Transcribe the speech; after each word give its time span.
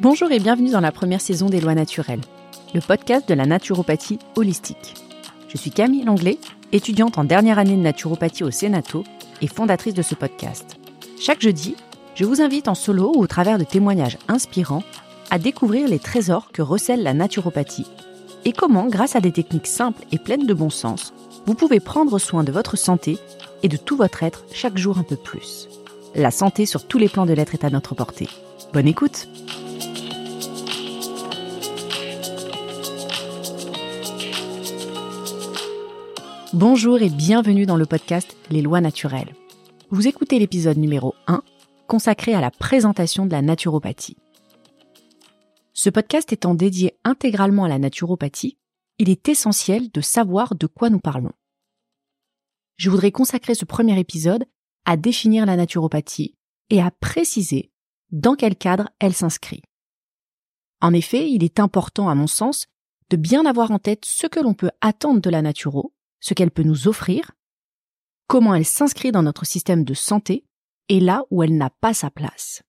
Bonjour 0.00 0.30
et 0.30 0.38
bienvenue 0.38 0.70
dans 0.70 0.80
la 0.80 0.92
première 0.92 1.20
saison 1.20 1.46
des 1.46 1.60
Lois 1.60 1.74
naturelles, 1.74 2.20
le 2.72 2.80
podcast 2.80 3.28
de 3.28 3.34
la 3.34 3.46
naturopathie 3.46 4.20
holistique. 4.36 4.94
Je 5.48 5.56
suis 5.56 5.72
Camille 5.72 6.04
Langlais, 6.04 6.38
étudiante 6.70 7.18
en 7.18 7.24
dernière 7.24 7.58
année 7.58 7.74
de 7.74 7.82
naturopathie 7.82 8.44
au 8.44 8.52
Sénato 8.52 9.02
et 9.42 9.48
fondatrice 9.48 9.94
de 9.94 10.02
ce 10.02 10.14
podcast. 10.14 10.76
Chaque 11.20 11.40
jeudi, 11.40 11.74
je 12.14 12.24
vous 12.24 12.40
invite 12.40 12.68
en 12.68 12.76
solo 12.76 13.12
ou 13.16 13.20
au 13.20 13.26
travers 13.26 13.58
de 13.58 13.64
témoignages 13.64 14.18
inspirants 14.28 14.84
à 15.32 15.40
découvrir 15.40 15.88
les 15.88 15.98
trésors 15.98 16.52
que 16.52 16.62
recèle 16.62 17.02
la 17.02 17.12
naturopathie 17.12 17.86
et 18.44 18.52
comment, 18.52 18.86
grâce 18.86 19.16
à 19.16 19.20
des 19.20 19.32
techniques 19.32 19.66
simples 19.66 20.04
et 20.12 20.18
pleines 20.18 20.46
de 20.46 20.54
bon 20.54 20.70
sens, 20.70 21.12
vous 21.44 21.54
pouvez 21.54 21.80
prendre 21.80 22.20
soin 22.20 22.44
de 22.44 22.52
votre 22.52 22.76
santé 22.76 23.18
et 23.64 23.68
de 23.68 23.76
tout 23.76 23.96
votre 23.96 24.22
être 24.22 24.44
chaque 24.52 24.78
jour 24.78 24.98
un 24.98 25.02
peu 25.02 25.16
plus. 25.16 25.68
La 26.14 26.30
santé 26.30 26.66
sur 26.66 26.86
tous 26.86 26.98
les 26.98 27.08
plans 27.08 27.26
de 27.26 27.32
l'être 27.32 27.54
est 27.54 27.64
à 27.64 27.70
notre 27.70 27.96
portée. 27.96 28.28
Bonne 28.72 28.86
écoute 28.86 29.28
Bonjour 36.60 37.00
et 37.00 37.08
bienvenue 37.08 37.66
dans 37.66 37.76
le 37.76 37.86
podcast 37.86 38.36
Les 38.50 38.62
lois 38.62 38.80
naturelles. 38.80 39.32
Vous 39.90 40.08
écoutez 40.08 40.40
l'épisode 40.40 40.76
numéro 40.76 41.14
1 41.28 41.44
consacré 41.86 42.34
à 42.34 42.40
la 42.40 42.50
présentation 42.50 43.26
de 43.26 43.30
la 43.30 43.42
naturopathie. 43.42 44.16
Ce 45.72 45.88
podcast 45.88 46.32
étant 46.32 46.56
dédié 46.56 46.98
intégralement 47.04 47.62
à 47.62 47.68
la 47.68 47.78
naturopathie, 47.78 48.58
il 48.98 49.08
est 49.08 49.28
essentiel 49.28 49.88
de 49.92 50.00
savoir 50.00 50.56
de 50.56 50.66
quoi 50.66 50.90
nous 50.90 50.98
parlons. 50.98 51.30
Je 52.76 52.90
voudrais 52.90 53.12
consacrer 53.12 53.54
ce 53.54 53.64
premier 53.64 53.96
épisode 53.96 54.44
à 54.84 54.96
définir 54.96 55.46
la 55.46 55.54
naturopathie 55.54 56.34
et 56.70 56.82
à 56.82 56.90
préciser 56.90 57.70
dans 58.10 58.34
quel 58.34 58.56
cadre 58.56 58.88
elle 58.98 59.14
s'inscrit. 59.14 59.62
En 60.80 60.92
effet, 60.92 61.30
il 61.30 61.44
est 61.44 61.60
important, 61.60 62.08
à 62.08 62.16
mon 62.16 62.26
sens, 62.26 62.66
de 63.10 63.16
bien 63.16 63.46
avoir 63.46 63.70
en 63.70 63.78
tête 63.78 64.04
ce 64.04 64.26
que 64.26 64.40
l'on 64.40 64.54
peut 64.54 64.72
attendre 64.80 65.20
de 65.20 65.30
la 65.30 65.40
naturo 65.40 65.94
ce 66.20 66.34
qu'elle 66.34 66.50
peut 66.50 66.62
nous 66.62 66.88
offrir, 66.88 67.32
comment 68.26 68.54
elle 68.54 68.64
s'inscrit 68.64 69.12
dans 69.12 69.22
notre 69.22 69.46
système 69.46 69.84
de 69.84 69.94
santé 69.94 70.44
et 70.88 71.00
là 71.00 71.24
où 71.30 71.42
elle 71.42 71.56
n'a 71.56 71.70
pas 71.70 71.94
sa 71.94 72.10
place. 72.10 72.62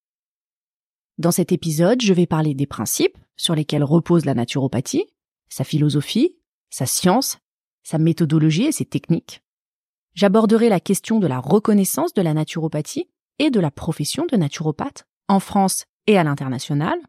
Dans 1.17 1.31
cet 1.31 1.51
épisode, 1.51 2.01
je 2.01 2.13
vais 2.13 2.25
parler 2.25 2.53
des 2.53 2.65
principes 2.65 3.17
sur 3.35 3.55
lesquels 3.55 3.83
repose 3.83 4.25
la 4.25 4.33
naturopathie, 4.33 5.05
sa 5.49 5.63
philosophie, 5.63 6.37
sa 6.69 6.85
science, 6.85 7.37
sa 7.83 7.97
méthodologie 7.97 8.65
et 8.65 8.71
ses 8.71 8.85
techniques. 8.85 9.41
J'aborderai 10.15 10.69
la 10.69 10.79
question 10.79 11.19
de 11.19 11.27
la 11.27 11.39
reconnaissance 11.39 12.13
de 12.13 12.21
la 12.21 12.33
naturopathie 12.33 13.09
et 13.37 13.51
de 13.51 13.59
la 13.59 13.71
profession 13.71 14.25
de 14.31 14.37
naturopathe 14.37 15.05
en 15.27 15.39
France 15.39 15.85
et 16.07 16.17
à 16.17 16.23
l'international. 16.23 16.99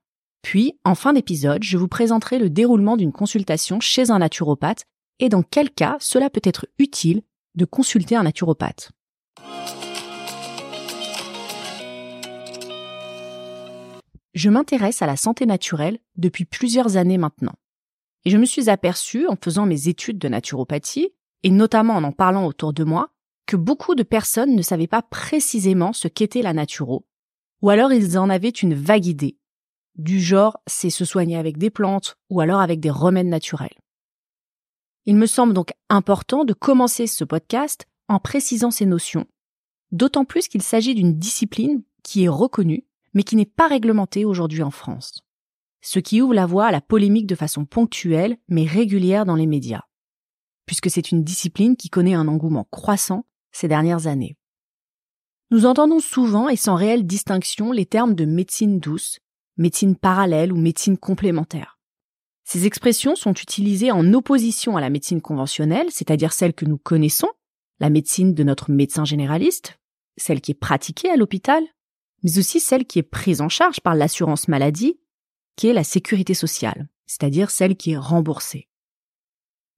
Puis, 0.43 0.79
en 0.85 0.95
fin 0.95 1.13
d'épisode, 1.13 1.63
je 1.63 1.77
vous 1.77 1.89
présenterai 1.89 2.39
le 2.39 2.51
déroulement 2.51 2.97
d'une 2.97 3.13
consultation 3.13 3.81
chez 3.81 4.11
un 4.11 4.19
naturopathe 4.19 4.85
et 5.21 5.29
dans 5.29 5.43
quel 5.43 5.71
cas 5.71 5.97
cela 6.01 6.31
peut 6.31 6.41
être 6.43 6.67
utile 6.79 7.23
de 7.55 7.65
consulter 7.65 8.17
un 8.17 8.25
naturopathe? 8.25 8.91
Je 14.35 14.49
m'intéresse 14.49 15.03
à 15.03 15.07
la 15.07 15.17
santé 15.17 15.47
naturelle 15.47 15.99
depuis 16.17 16.45
plusieurs 16.45 16.97
années 16.97 17.19
maintenant. 17.19 17.55
Et 18.25 18.31
je 18.31 18.39
me 18.39 18.45
suis 18.45 18.71
aperçu, 18.71 19.27
en 19.29 19.37
faisant 19.37 19.67
mes 19.67 19.89
études 19.89 20.19
de 20.19 20.29
naturopathie, 20.29 21.11
et 21.43 21.51
notamment 21.51 21.95
en 21.95 22.05
en 22.05 22.13
parlant 22.13 22.47
autour 22.47 22.73
de 22.73 22.85
moi, 22.85 23.11
que 23.47 23.57
beaucoup 23.57 23.95
de 23.95 24.03
personnes 24.03 24.55
ne 24.55 24.63
savaient 24.63 24.87
pas 24.87 25.03
précisément 25.03 25.93
ce 25.93 26.09
qu'était 26.09 26.43
la 26.43 26.53
naturo, 26.53 27.07
ou 27.63 27.71
alors 27.71 27.93
ils 27.93 28.19
en 28.19 28.31
avaient 28.31 28.49
une 28.49 28.75
vague 28.75 29.07
idée, 29.07 29.37
du 29.97 30.21
genre 30.21 30.59
c'est 30.67 30.91
se 30.91 31.05
soigner 31.05 31.37
avec 31.37 31.59
des 31.59 31.71
plantes 31.71 32.17
ou 32.31 32.41
alors 32.41 32.61
avec 32.61 32.81
des 32.81 32.91
remèdes 32.91 33.27
naturels. 33.27 33.77
Il 35.07 35.17
me 35.17 35.27
semble 35.27 35.55
donc 35.55 35.73
important 35.89 36.45
de 36.45 36.53
commencer 36.53 37.07
ce 37.07 37.25
podcast 37.25 37.87
en 38.09 38.19
précisant 38.19 38.71
ces 38.71 38.87
notions, 38.87 39.27
d'autant 39.93 40.25
plus 40.25 40.49
qu'il 40.49 40.63
s'agit 40.63 40.95
d'une 40.95 41.19
discipline 41.19 41.83
qui 42.03 42.25
est 42.25 42.29
reconnue, 42.29 42.85
mais 43.15 43.23
qui 43.23 43.37
n'est 43.37 43.45
pas 43.47 43.69
réglementée 43.69 44.25
aujourd'hui 44.25 44.63
en 44.63 44.71
France. 44.71 45.23
Ce 45.81 45.99
qui 45.99 46.21
ouvre 46.21 46.35
la 46.35 46.47
voie 46.47 46.67
à 46.67 46.73
la 46.73 46.81
polémique 46.81 47.27
de 47.27 47.35
façon 47.35 47.65
ponctuelle, 47.65 48.37
mais 48.49 48.67
régulière 48.67 49.25
dans 49.25 49.37
les 49.37 49.47
médias, 49.47 49.85
puisque 50.67 50.91
c'est 50.91 51.11
une 51.11 51.25
discipline 51.25 51.77
qui 51.77 51.89
connaît 51.89 52.15
un 52.15 52.29
engouement 52.29 52.69
croissant 52.71 53.25
ces 53.53 53.69
dernières 53.69 54.07
années. 54.07 54.37
Nous 55.51 55.67
entendons 55.67 56.01
souvent 56.01 56.49
et 56.49 56.57
sans 56.57 56.77
réelle 56.77 57.07
distinction 57.07 57.73
les 57.73 57.87
termes 57.87 58.15
de 58.15 58.25
médecine 58.25 58.79
douce, 58.79 59.19
médecine 59.57 59.97
parallèle 59.97 60.53
ou 60.53 60.57
médecine 60.57 60.97
complémentaire. 60.97 61.80
Ces 62.53 62.67
expressions 62.67 63.15
sont 63.15 63.33
utilisées 63.33 63.93
en 63.93 64.13
opposition 64.13 64.77
à 64.77 64.81
la 64.81 64.91
médecine 64.91 65.21
conventionnelle, 65.21 65.87
c'est-à-dire 65.91 66.33
celle 66.33 66.53
que 66.53 66.65
nous 66.65 66.79
connaissons, 66.79 67.29
la 67.79 67.91
médecine 67.91 68.35
de 68.35 68.43
notre 68.43 68.73
médecin 68.73 69.05
généraliste, 69.05 69.79
celle 70.17 70.41
qui 70.41 70.51
est 70.51 70.55
pratiquée 70.55 71.09
à 71.11 71.17
l'hôpital, 71.17 71.63
mais 72.25 72.39
aussi 72.39 72.59
celle 72.59 72.87
qui 72.87 72.99
est 72.99 73.05
prise 73.05 73.41
en 73.41 73.49
charge 73.49 73.79
par 73.79 73.95
l'assurance 73.95 74.49
maladie, 74.49 74.99
qui 75.55 75.69
est 75.69 75.73
la 75.73 75.85
sécurité 75.85 76.35
sociale, 76.35 76.89
c'est-à-dire 77.07 77.53
celle 77.53 77.77
qui 77.77 77.93
est 77.93 77.97
remboursée. 77.97 78.67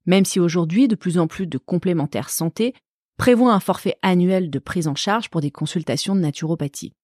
Même 0.06 0.24
si 0.24 0.40
aujourd'hui 0.40 0.88
de 0.88 0.94
plus 0.94 1.18
en 1.18 1.26
plus 1.26 1.46
de 1.46 1.58
complémentaires 1.58 2.30
santé 2.30 2.72
prévoient 3.18 3.52
un 3.52 3.60
forfait 3.60 3.98
annuel 4.00 4.48
de 4.48 4.58
prise 4.58 4.88
en 4.88 4.94
charge 4.94 5.28
pour 5.28 5.42
des 5.42 5.50
consultations 5.50 6.14
de 6.14 6.20
naturopathie. 6.20 6.94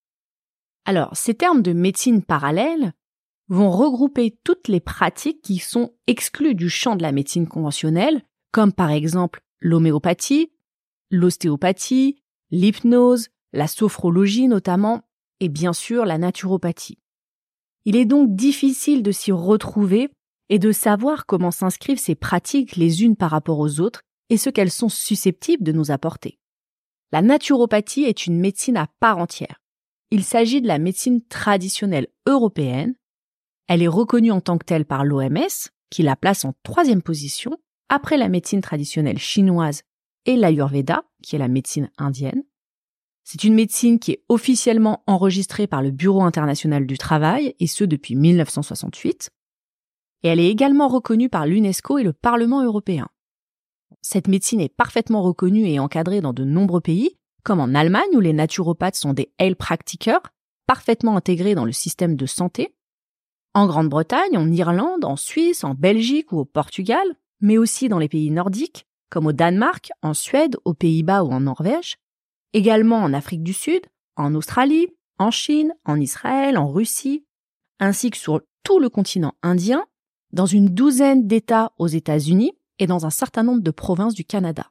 Alors, 0.87 1.15
ces 1.15 1.35
termes 1.35 1.61
de 1.61 1.75
médecine 1.75 2.23
parallèle 2.23 2.95
vont 3.49 3.71
regrouper 3.71 4.39
toutes 4.45 4.69
les 4.69 4.81
pratiques 4.81 5.43
qui 5.43 5.59
sont 5.59 5.95
exclues 6.07 6.55
du 6.55 6.69
champ 6.69 6.97
de 6.97 7.03
la 7.03 7.13
médecine 7.13 7.47
conventionnelle, 7.47 8.23
comme 8.53 8.73
par 8.73 8.91
exemple 8.91 9.43
l'homéopathie, 9.61 10.53
l'ostéopathie, 11.11 12.23
l'hypnose, 12.51 13.29
la 13.53 13.67
sophrologie 13.67 14.49
notamment, 14.49 15.03
et 15.41 15.49
bien 15.49 15.73
sûr 15.73 16.05
la 16.05 16.19
naturopathie. 16.19 16.99
Il 17.85 17.97
est 17.97 18.05
donc 18.05 18.35
difficile 18.35 19.03
de 19.03 19.13
s'y 19.13 19.33
retrouver 19.33 20.11
et 20.51 20.59
de 20.59 20.73
savoir 20.73 21.27
comment 21.27 21.51
s'inscrivent 21.51 21.99
ces 21.99 22.15
pratiques 22.15 22.77
les 22.77 23.03
unes 23.03 23.17
par 23.17 23.31
rapport 23.31 23.59
aux 23.59 23.81
autres 23.81 24.03
et 24.31 24.37
ce 24.37 24.51
qu'elles 24.51 24.71
sont 24.71 24.89
susceptibles 24.89 25.65
de 25.65 25.73
nous 25.73 25.91
apporter. 25.91 26.39
La 27.13 27.23
naturopathie 27.23 28.05
est 28.05 28.27
une 28.27 28.39
médecine 28.39 28.77
à 28.77 28.87
part 29.01 29.19
entière. 29.19 29.61
Il 30.11 30.25
s'agit 30.25 30.61
de 30.61 30.69
la 30.69 30.79
médecine 30.79 31.23
traditionnelle 31.23 32.09
européenne 32.27 32.95
elle 33.69 33.83
est 33.83 33.89
reconnue 33.89 34.33
en 34.33 34.41
tant 34.41 34.59
que 34.59 34.65
telle 34.65 34.87
par 34.87 35.05
l'OMS, 35.05 35.71
qui 35.91 36.03
la 36.03 36.17
place 36.17 36.45
en 36.45 36.55
troisième 36.63 37.03
position, 37.03 37.57
après 37.89 38.17
la 38.17 38.29
médecine 38.29 38.61
traditionnelle 38.61 39.19
chinoise 39.19 39.83
et 40.27 40.37
l'Ayurveda, 40.37 41.05
qui 41.23 41.37
est 41.37 41.39
la 41.39 41.49
médecine 41.49 41.91
indienne. 41.99 42.43
C'est 43.25 43.45
une 43.45 43.55
médecine 43.55 43.99
qui 43.99 44.13
est 44.13 44.25
officiellement 44.31 45.03
enregistrée 45.07 45.67
par 45.67 45.83
le 45.83 45.91
Bureau 45.91 46.23
international 46.23 46.87
du 46.87 46.97
travail, 46.97 47.55
et 47.61 47.67
ce 47.67 47.85
depuis 47.85 48.15
1968. 48.15 49.31
Et 50.23 50.29
elle 50.29 50.41
est 50.41 50.51
également 50.51 50.89
reconnue 50.89 51.29
par 51.29 51.47
l'UNESCO 51.47 51.99
et 51.99 52.05
le 52.05 52.15
Parlement 52.15 52.65
européen. 52.65 53.09
Cette 54.01 54.29
médecine 54.29 54.61
est 54.61 54.75
parfaitement 54.75 55.23
reconnue 55.23 55.67
et 55.67 55.79
encadrée 55.79 56.23
dans 56.23 56.33
de 56.33 56.45
nombreux 56.45 56.81
pays, 56.81 57.19
comme 57.45 57.61
en 57.61 57.75
Allemagne 57.75 58.09
où 58.15 58.21
les 58.21 58.33
naturopathes 58.33 58.97
sont 58.97 59.13
des 59.13 59.33
Heilpraktiker, 59.39 60.19
parfaitement 60.67 61.17
intégrés 61.17 61.55
dans 61.55 61.65
le 61.65 61.73
système 61.73 62.17
de 62.17 62.27
santé, 62.27 62.75
en 63.55 63.67
Grande-Bretagne, 63.67 64.37
en 64.37 64.51
Irlande, 64.51 65.05
en 65.05 65.17
Suisse, 65.17 65.65
en 65.65 65.75
Belgique 65.75 66.33
ou 66.33 66.39
au 66.39 66.45
Portugal, 66.45 67.07
mais 67.41 67.59
aussi 67.59 67.89
dans 67.89 67.99
les 67.99 68.09
pays 68.09 68.31
nordiques, 68.31 68.87
comme 69.11 69.27
au 69.27 69.33
Danemark, 69.33 69.91
en 70.03 70.15
Suède, 70.15 70.57
aux 70.65 70.75
Pays-Bas 70.75 71.25
ou 71.25 71.33
en 71.33 71.41
Norvège, 71.41 71.97
également 72.53 72.99
en 72.99 73.13
Afrique 73.13 73.43
du 73.43 73.53
Sud, 73.53 73.83
en 74.17 74.35
Australie, 74.35 74.89
en 75.19 75.31
Chine, 75.31 75.75
en 75.85 76.01
Israël, 76.01 76.59
en 76.59 76.71
Russie, 76.71 77.25
ainsi 77.81 78.11
que 78.11 78.17
sur 78.17 78.41
tout 78.63 78.79
le 78.79 78.89
continent 78.89 79.35
indien, 79.43 79.87
dans 80.33 80.47
une 80.47 80.69
douzaine 80.69 81.27
d'États 81.27 81.73
aux 81.79 81.87
États-Unis 81.87 82.53
et 82.79 82.87
dans 82.87 83.07
un 83.07 83.11
certain 83.11 83.43
nombre 83.43 83.63
de 83.63 83.71
provinces 83.71 84.15
du 84.15 84.25
Canada. 84.25 84.71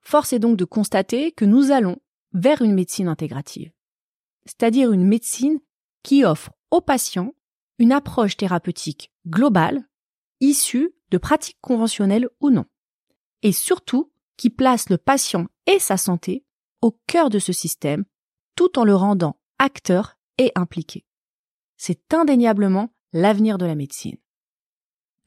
Force 0.00 0.32
est 0.32 0.38
donc 0.38 0.56
de 0.56 0.64
constater 0.64 1.32
que 1.32 1.44
nous 1.44 1.70
allons 1.70 1.98
vers 2.32 2.62
une 2.62 2.74
médecine 2.74 3.08
intégrative, 3.08 3.72
c'est-à-dire 4.44 4.92
une 4.92 5.06
médecine 5.06 5.60
qui 6.02 6.24
offre 6.24 6.50
aux 6.70 6.80
patients 6.80 7.32
une 7.78 7.92
approche 7.92 8.36
thérapeutique 8.36 9.12
globale, 9.26 9.88
issue 10.40 10.94
de 11.10 11.18
pratiques 11.18 11.58
conventionnelles 11.60 12.28
ou 12.40 12.50
non, 12.50 12.66
et 13.42 13.52
surtout 13.52 14.12
qui 14.36 14.50
place 14.50 14.88
le 14.88 14.98
patient 14.98 15.46
et 15.66 15.78
sa 15.78 15.96
santé 15.96 16.44
au 16.80 16.98
cœur 17.06 17.30
de 17.30 17.38
ce 17.38 17.52
système, 17.52 18.04
tout 18.56 18.78
en 18.78 18.84
le 18.84 18.94
rendant 18.94 19.38
acteur 19.58 20.18
et 20.38 20.52
impliqué. 20.54 21.04
C'est 21.76 22.12
indéniablement 22.12 22.92
l'avenir 23.12 23.58
de 23.58 23.66
la 23.66 23.74
médecine. 23.74 24.16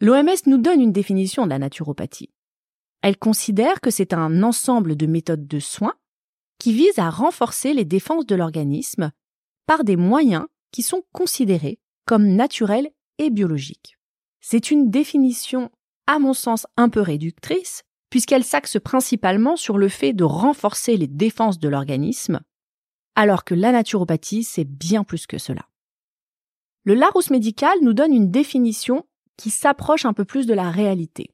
L'OMS 0.01 0.35
nous 0.45 0.57
donne 0.57 0.81
une 0.81 0.91
définition 0.91 1.45
de 1.45 1.51
la 1.51 1.59
naturopathie. 1.59 2.33
Elle 3.01 3.17
considère 3.17 3.79
que 3.81 3.91
c'est 3.91 4.13
un 4.13 4.43
ensemble 4.43 4.95
de 4.95 5.05
méthodes 5.05 5.47
de 5.47 5.59
soins 5.59 5.95
qui 6.59 6.73
visent 6.73 6.99
à 6.99 7.09
renforcer 7.09 7.73
les 7.73 7.85
défenses 7.85 8.25
de 8.25 8.35
l'organisme 8.35 9.11
par 9.65 9.83
des 9.83 9.95
moyens 9.95 10.45
qui 10.71 10.81
sont 10.81 11.03
considérés 11.11 11.79
comme 12.05 12.27
naturelle 12.27 12.89
et 13.17 13.29
biologique. 13.29 13.97
C'est 14.41 14.71
une 14.71 14.89
définition, 14.89 15.71
à 16.07 16.19
mon 16.19 16.33
sens, 16.33 16.67
un 16.77 16.89
peu 16.89 17.01
réductrice, 17.01 17.83
puisqu'elle 18.09 18.43
s'axe 18.43 18.77
principalement 18.79 19.55
sur 19.55 19.77
le 19.77 19.89
fait 19.89 20.13
de 20.13 20.23
renforcer 20.23 20.97
les 20.97 21.07
défenses 21.07 21.59
de 21.59 21.67
l'organisme, 21.67 22.39
alors 23.15 23.43
que 23.43 23.55
la 23.55 23.71
naturopathie, 23.71 24.43
c'est 24.43 24.65
bien 24.65 25.03
plus 25.03 25.25
que 25.27 25.37
cela. 25.37 25.67
Le 26.83 26.93
Larousse 26.93 27.31
médical 27.31 27.77
nous 27.81 27.93
donne 27.93 28.13
une 28.13 28.29
définition 28.29 29.05
qui 29.37 29.49
s'approche 29.49 30.05
un 30.05 30.13
peu 30.13 30.25
plus 30.25 30.45
de 30.45 30.53
la 30.53 30.69
réalité. 30.69 31.31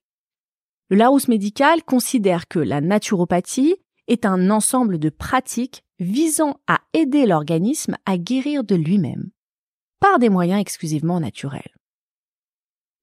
Le 0.89 0.97
Larousse 0.97 1.27
médical 1.27 1.83
considère 1.83 2.47
que 2.47 2.59
la 2.59 2.81
naturopathie 2.81 3.75
est 4.07 4.25
un 4.25 4.49
ensemble 4.49 4.97
de 4.97 5.09
pratiques 5.09 5.83
visant 5.99 6.59
à 6.67 6.79
aider 6.93 7.25
l'organisme 7.25 7.95
à 8.05 8.17
guérir 8.17 8.63
de 8.63 8.75
lui-même, 8.75 9.29
par 10.01 10.19
des 10.19 10.29
moyens 10.29 10.59
exclusivement 10.59 11.21
naturels. 11.21 11.71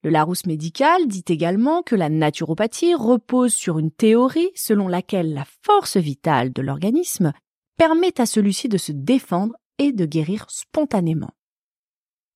Le 0.03 0.11
Larousse 0.11 0.47
médical 0.47 1.07
dit 1.07 1.25
également 1.29 1.83
que 1.83 1.97
la 1.97 2.09
naturopathie 2.09 2.95
repose 2.95 3.55
sur 3.55 3.79
une 3.79 3.91
théorie 3.91 4.51
selon 4.55 4.87
laquelle 4.87 5.33
la 5.33 5.47
force 5.63 5.97
vitale 5.97 6.53
de 6.53 6.61
l'organisme 6.61 7.33
permet 7.77 8.21
à 8.21 8.27
celui-ci 8.27 8.69
de 8.69 8.77
se 8.77 8.93
défendre 8.93 9.55
et 9.79 9.93
de 9.93 10.05
guérir 10.05 10.45
spontanément. 10.51 11.31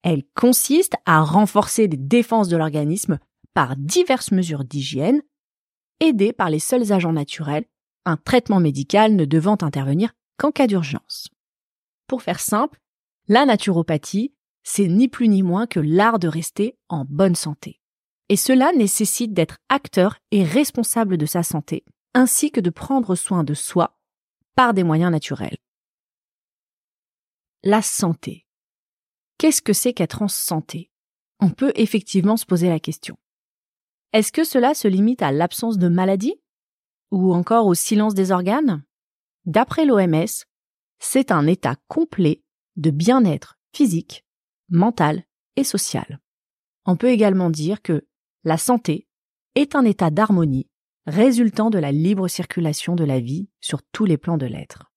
Elle 0.02 0.24
consiste 0.34 0.94
à 1.06 1.22
renforcer 1.22 1.86
les 1.86 1.96
défenses 1.96 2.48
de 2.48 2.56
l'organisme 2.56 3.18
par 3.54 3.76
diverses 3.76 4.32
mesures 4.32 4.64
d'hygiène, 4.64 5.22
aidées 6.00 6.32
par 6.32 6.50
les 6.50 6.58
seuls 6.58 6.92
agents 6.92 7.12
naturels, 7.12 7.66
un 8.04 8.16
traitement 8.16 8.58
médical 8.58 9.14
ne 9.14 9.24
devant 9.24 9.58
intervenir 9.60 10.12
qu'en 10.38 10.50
cas 10.50 10.66
d'urgence. 10.66 11.28
Pour 12.08 12.22
faire 12.22 12.40
simple, 12.40 12.80
la 13.28 13.44
naturopathie, 13.44 14.34
c'est 14.64 14.88
ni 14.88 15.08
plus 15.08 15.28
ni 15.28 15.42
moins 15.42 15.66
que 15.66 15.80
l'art 15.80 16.18
de 16.18 16.28
rester 16.28 16.76
en 16.88 17.04
bonne 17.04 17.34
santé. 17.34 17.80
Et 18.28 18.36
cela 18.36 18.72
nécessite 18.72 19.32
d'être 19.32 19.58
acteur 19.68 20.18
et 20.30 20.44
responsable 20.44 21.16
de 21.16 21.26
sa 21.26 21.42
santé, 21.42 21.84
ainsi 22.14 22.50
que 22.50 22.60
de 22.60 22.70
prendre 22.70 23.14
soin 23.14 23.44
de 23.44 23.54
soi 23.54 23.98
par 24.54 24.74
des 24.74 24.84
moyens 24.84 25.10
naturels. 25.10 25.58
La 27.62 27.82
santé. 27.82 28.46
Qu'est-ce 29.38 29.62
que 29.62 29.72
c'est 29.72 29.92
qu'être 29.92 30.22
en 30.22 30.28
santé? 30.28 30.90
On 31.40 31.50
peut 31.50 31.72
effectivement 31.74 32.36
se 32.36 32.46
poser 32.46 32.68
la 32.68 32.80
question. 32.80 33.16
Est-ce 34.12 34.30
que 34.30 34.44
cela 34.44 34.74
se 34.74 34.88
limite 34.88 35.22
à 35.22 35.32
l'absence 35.32 35.78
de 35.78 35.88
maladie? 35.88 36.34
Ou 37.10 37.34
encore 37.34 37.66
au 37.66 37.74
silence 37.74 38.14
des 38.14 38.30
organes? 38.30 38.84
D'après 39.44 39.84
l'OMS, 39.84 40.44
c'est 40.98 41.32
un 41.32 41.46
état 41.46 41.76
complet 41.88 42.42
de 42.76 42.90
bien-être 42.90 43.58
physique, 43.72 44.24
mental 44.72 45.24
et 45.56 45.64
social. 45.64 46.20
On 46.84 46.96
peut 46.96 47.10
également 47.10 47.50
dire 47.50 47.82
que 47.82 48.06
la 48.42 48.58
santé 48.58 49.06
est 49.54 49.76
un 49.76 49.84
état 49.84 50.10
d'harmonie 50.10 50.68
résultant 51.06 51.70
de 51.70 51.78
la 51.78 51.92
libre 51.92 52.28
circulation 52.28 52.94
de 52.94 53.04
la 53.04 53.20
vie 53.20 53.48
sur 53.60 53.82
tous 53.82 54.04
les 54.04 54.18
plans 54.18 54.38
de 54.38 54.46
l'être. 54.46 54.90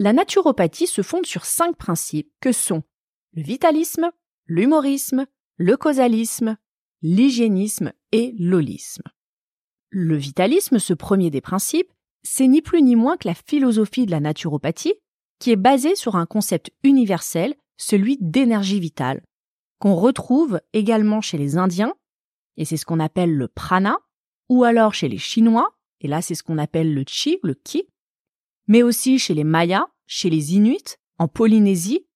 La 0.00 0.12
naturopathie 0.12 0.86
se 0.86 1.02
fonde 1.02 1.26
sur 1.26 1.44
cinq 1.44 1.76
principes 1.76 2.32
que 2.40 2.52
sont 2.52 2.84
le 3.32 3.42
vitalisme, 3.42 4.10
l'humorisme, 4.46 5.26
le 5.56 5.76
causalisme, 5.76 6.56
l'hygiénisme 7.02 7.92
et 8.12 8.34
l'holisme. 8.38 9.02
Le 9.90 10.16
vitalisme, 10.16 10.78
ce 10.78 10.94
premier 10.94 11.30
des 11.30 11.40
principes, 11.40 11.92
c'est 12.22 12.46
ni 12.46 12.62
plus 12.62 12.82
ni 12.82 12.96
moins 12.96 13.16
que 13.16 13.28
la 13.28 13.34
philosophie 13.34 14.06
de 14.06 14.10
la 14.10 14.20
naturopathie, 14.20 14.94
qui 15.38 15.50
est 15.50 15.56
basée 15.56 15.94
sur 15.94 16.16
un 16.16 16.26
concept 16.26 16.70
universel, 16.82 17.54
celui 17.76 18.18
d'énergie 18.20 18.80
vitale, 18.80 19.22
qu'on 19.78 19.94
retrouve 19.94 20.60
également 20.72 21.20
chez 21.20 21.38
les 21.38 21.56
Indiens, 21.56 21.94
et 22.56 22.64
c'est 22.64 22.76
ce 22.76 22.84
qu'on 22.84 23.00
appelle 23.00 23.34
le 23.34 23.48
prana, 23.48 23.98
ou 24.48 24.64
alors 24.64 24.94
chez 24.94 25.08
les 25.08 25.18
Chinois, 25.18 25.70
et 26.00 26.08
là 26.08 26.22
c'est 26.22 26.34
ce 26.34 26.42
qu'on 26.42 26.58
appelle 26.58 26.92
le 26.92 27.04
chi, 27.06 27.38
le 27.42 27.54
ki, 27.54 27.88
mais 28.66 28.82
aussi 28.82 29.18
chez 29.18 29.34
les 29.34 29.44
Mayas, 29.44 29.86
chez 30.06 30.30
les 30.30 30.54
Inuits, 30.54 30.96
en 31.18 31.28
Polynésie, 31.28 32.06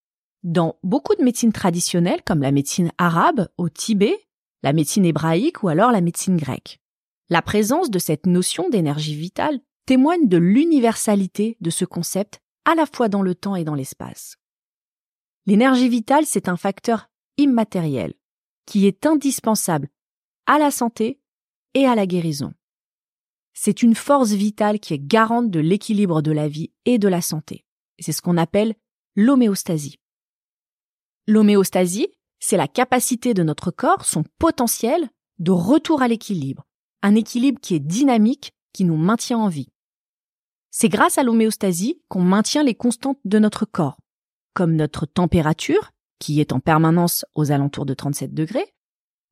dans 0.43 0.77
beaucoup 0.83 1.15
de 1.15 1.23
médecines 1.23 1.53
traditionnelles 1.53 2.23
comme 2.25 2.43
la 2.43 2.51
médecine 2.51 2.91
arabe 2.99 3.49
au 3.57 3.69
Tibet, 3.69 4.19
la 4.63 4.73
médecine 4.73 5.05
hébraïque 5.05 5.63
ou 5.63 5.69
alors 5.69 5.93
la 5.93 6.01
médecine 6.01 6.37
grecque. 6.37 6.81
La 7.29 7.43
présence 7.43 7.91
de 7.91 7.99
cette 7.99 8.27
notion 8.27 8.69
d'énergie 8.69 9.15
vitale 9.15 9.61
témoigne 9.87 10.29
de 10.29 10.37
l'universalité 10.37 11.57
de 11.61 11.71
ce 11.71 11.85
concept 11.85 12.41
à 12.65 12.75
la 12.75 12.87
fois 12.87 13.09
dans 13.09 13.23
le 13.23 13.35
temps 13.35 13.57
et 13.57 13.65
dans 13.65 13.75
l'espace. 13.75 14.37
L'énergie 15.47 15.89
vitale, 15.89 16.25
c'est 16.27 16.49
un 16.49 16.57
facteur 16.57 17.11
immatériel 17.37 18.15
qui 18.67 18.87
est 18.87 19.07
indispensable 19.07 19.89
à 20.47 20.59
la 20.59 20.71
santé 20.71 21.21
et 21.75 21.87
à 21.87 21.95
la 21.95 22.07
guérison. 22.07 22.53
C'est 23.55 23.83
une 23.83 23.95
force 23.95 24.31
vitale 24.31 24.81
qui 24.81 24.95
est 24.95 24.99
garante 24.99 25.51
de 25.51 25.61
l'équilibre 25.61 26.23
de 26.23 26.33
la 26.33 26.49
vie 26.49 26.73
et 26.85 26.99
de 26.99 27.09
la 27.09 27.21
santé. 27.21 27.65
C'est 27.99 28.13
ce 28.13 28.23
qu'on 28.23 28.37
appelle 28.37 28.75
l'homéostasie. 29.15 29.99
L'homéostasie, 31.27 32.09
c'est 32.41 32.57
la 32.57 32.69
capacité 32.69 33.35
de 33.35 33.43
notre 33.43 33.71
corps, 33.71 34.05
son 34.05 34.25
potentiel 34.39 35.09
de 35.39 35.51
retour 35.51 36.03
à 36.03 36.09
l'équilibre, 36.09 36.67
un 37.03 37.15
équilibre 37.15 37.61
qui 37.61 37.75
est 37.75 37.81
dynamique, 37.81 38.53
qui 38.73 38.85
nous 38.85 38.97
maintient 38.97 39.39
en 39.39 39.49
vie. 39.49 39.73
C'est 40.71 40.89
grâce 40.89 41.19
à 41.19 41.23
l'homéostasie 41.23 42.01
qu'on 42.09 42.23
maintient 42.23 42.63
les 42.63 42.75
constantes 42.75 43.19
de 43.25 43.39
notre 43.39 43.67
corps, 43.67 43.99
comme 44.55 44.75
notre 44.75 45.07
température, 45.07 45.91
qui 46.19 46.41
est 46.41 46.53
en 46.53 46.61
permanence 46.61 47.25
aux 47.35 47.53
alentours 47.53 47.87
de 47.87 47.95
37 47.95 48.33
degrés, 48.33 48.73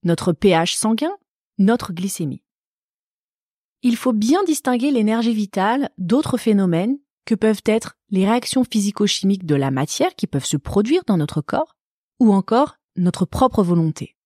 notre 0.02 0.32
pH 0.32 0.74
sanguin, 0.74 1.16
notre 1.58 1.92
glycémie 1.92 2.42
il 3.82 3.96
faut 3.96 4.12
bien 4.12 4.42
distinguer 4.44 4.90
l'énergie 4.90 5.34
vitale 5.34 5.90
d'autres 5.98 6.36
phénomènes 6.36 6.98
que 7.24 7.34
peuvent 7.34 7.62
être 7.64 7.96
les 8.10 8.26
réactions 8.26 8.64
physico-chimiques 8.64 9.46
de 9.46 9.54
la 9.54 9.70
matière 9.70 10.14
qui 10.14 10.26
peuvent 10.26 10.44
se 10.44 10.56
produire 10.56 11.02
dans 11.06 11.16
notre 11.16 11.40
corps, 11.40 11.76
ou 12.18 12.32
encore 12.32 12.76
notre 12.96 13.24
propre 13.24 13.62
volonté. 13.62 14.16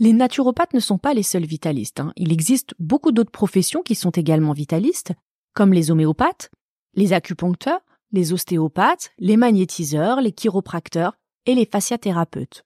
Les 0.00 0.14
naturopathes 0.14 0.72
ne 0.72 0.80
sont 0.80 0.96
pas 0.96 1.12
les 1.12 1.22
seuls 1.22 1.44
vitalistes. 1.44 2.00
Hein. 2.00 2.14
Il 2.16 2.32
existe 2.32 2.74
beaucoup 2.78 3.12
d'autres 3.12 3.30
professions 3.30 3.82
qui 3.82 3.94
sont 3.94 4.10
également 4.10 4.54
vitalistes, 4.54 5.12
comme 5.52 5.74
les 5.74 5.90
homéopathes, 5.90 6.50
les 6.94 7.12
acupuncteurs, 7.12 7.82
les 8.10 8.32
ostéopathes, 8.32 9.12
les 9.18 9.36
magnétiseurs, 9.36 10.22
les 10.22 10.32
chiropracteurs 10.32 11.18
et 11.44 11.54
les 11.54 11.66
fasciathérapeutes. 11.66 12.64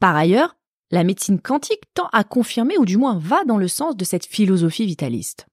Par 0.00 0.16
ailleurs, 0.16 0.56
la 0.90 1.04
médecine 1.04 1.38
quantique 1.38 1.84
tend 1.92 2.08
à 2.12 2.24
confirmer 2.24 2.78
ou 2.78 2.86
du 2.86 2.96
moins 2.96 3.18
va 3.18 3.44
dans 3.44 3.58
le 3.58 3.68
sens 3.68 3.94
de 3.94 4.04
cette 4.04 4.24
philosophie 4.24 4.86
vitaliste. 4.86 5.46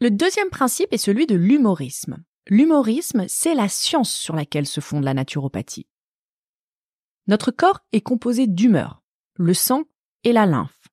Le 0.00 0.12
deuxième 0.12 0.50
principe 0.50 0.92
est 0.92 0.98
celui 0.98 1.26
de 1.26 1.34
l'humorisme. 1.34 2.22
L'humorisme, 2.46 3.24
c'est 3.26 3.54
la 3.54 3.68
science 3.68 4.12
sur 4.12 4.36
laquelle 4.36 4.66
se 4.66 4.80
fonde 4.80 5.02
la 5.02 5.14
naturopathie. 5.14 5.88
Notre 7.26 7.50
corps 7.50 7.80
est 7.92 8.00
composé 8.00 8.46
d'humeurs, 8.46 9.02
le 9.34 9.54
sang 9.54 9.84
et 10.24 10.32
la 10.32 10.46
lymphe. 10.46 10.88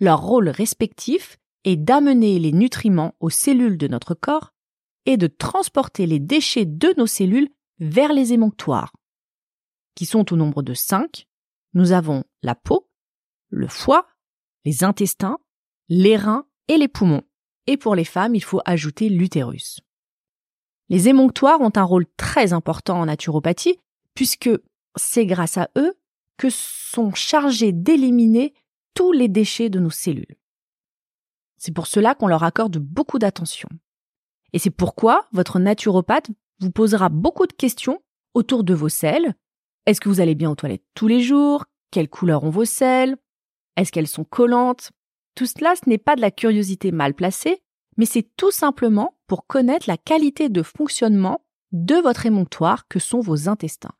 Leur 0.00 0.20
rôle 0.20 0.48
respectif 0.48 1.38
est 1.64 1.76
d'amener 1.76 2.38
les 2.38 2.52
nutriments 2.52 3.14
aux 3.20 3.30
cellules 3.30 3.78
de 3.78 3.88
notre 3.88 4.14
corps 4.14 4.52
et 5.06 5.16
de 5.16 5.26
transporter 5.26 6.06
les 6.06 6.20
déchets 6.20 6.64
de 6.64 6.94
nos 6.96 7.06
cellules 7.06 7.48
vers 7.78 8.12
les 8.12 8.32
émonctoires, 8.32 8.92
qui 9.94 10.06
sont 10.06 10.32
au 10.32 10.36
nombre 10.36 10.62
de 10.62 10.74
cinq 10.74 11.26
nous 11.74 11.92
avons 11.92 12.24
la 12.42 12.54
peau, 12.54 12.88
le 13.48 13.66
foie, 13.66 14.06
les 14.64 14.84
intestins, 14.84 15.38
les 15.88 16.16
reins 16.16 16.46
et 16.68 16.76
les 16.76 16.88
poumons. 16.88 17.22
Et 17.66 17.76
pour 17.76 17.94
les 17.94 18.04
femmes, 18.04 18.34
il 18.34 18.42
faut 18.42 18.60
ajouter 18.64 19.08
l'utérus. 19.08 19.80
Les 20.88 21.08
émonctoires 21.08 21.60
ont 21.60 21.72
un 21.74 21.82
rôle 21.82 22.06
très 22.16 22.52
important 22.52 23.00
en 23.00 23.06
naturopathie 23.06 23.78
puisque 24.14 24.50
c'est 24.96 25.26
grâce 25.26 25.58
à 25.58 25.70
eux 25.76 25.94
que 26.36 26.48
sont 26.50 27.14
chargés 27.14 27.72
d'éliminer 27.72 28.54
tous 28.94 29.12
les 29.12 29.28
déchets 29.28 29.70
de 29.70 29.80
nos 29.80 29.90
cellules. 29.90 30.36
C'est 31.56 31.72
pour 31.72 31.86
cela 31.86 32.14
qu'on 32.14 32.26
leur 32.26 32.42
accorde 32.42 32.78
beaucoup 32.78 33.18
d'attention. 33.18 33.68
Et 34.52 34.58
c'est 34.58 34.70
pourquoi 34.70 35.28
votre 35.32 35.58
naturopathe 35.58 36.30
vous 36.60 36.70
posera 36.70 37.08
beaucoup 37.08 37.46
de 37.46 37.52
questions 37.52 38.02
autour 38.34 38.64
de 38.64 38.74
vos 38.74 38.88
selles, 38.88 39.34
est-ce 39.84 40.00
que 40.00 40.08
vous 40.08 40.20
allez 40.20 40.36
bien 40.36 40.50
aux 40.50 40.54
toilettes 40.54 40.84
tous 40.94 41.08
les 41.08 41.20
jours? 41.20 41.64
Quelle 41.90 42.08
couleur 42.08 42.44
ont 42.44 42.50
vos 42.50 42.64
selles? 42.64 43.16
Est-ce 43.76 43.90
qu'elles 43.90 44.06
sont 44.06 44.24
collantes? 44.24 44.92
Tout 45.34 45.46
cela, 45.46 45.74
ce 45.74 45.88
n'est 45.88 45.98
pas 45.98 46.14
de 46.14 46.20
la 46.20 46.30
curiosité 46.30 46.92
mal 46.92 47.14
placée, 47.14 47.62
mais 47.96 48.06
c'est 48.06 48.28
tout 48.36 48.52
simplement 48.52 49.18
pour 49.26 49.46
connaître 49.46 49.88
la 49.88 49.96
qualité 49.96 50.48
de 50.48 50.62
fonctionnement 50.62 51.44
de 51.72 51.96
votre 51.96 52.26
émonctoire 52.26 52.86
que 52.86 52.98
sont 52.98 53.20
vos 53.20 53.48
intestins. 53.48 53.94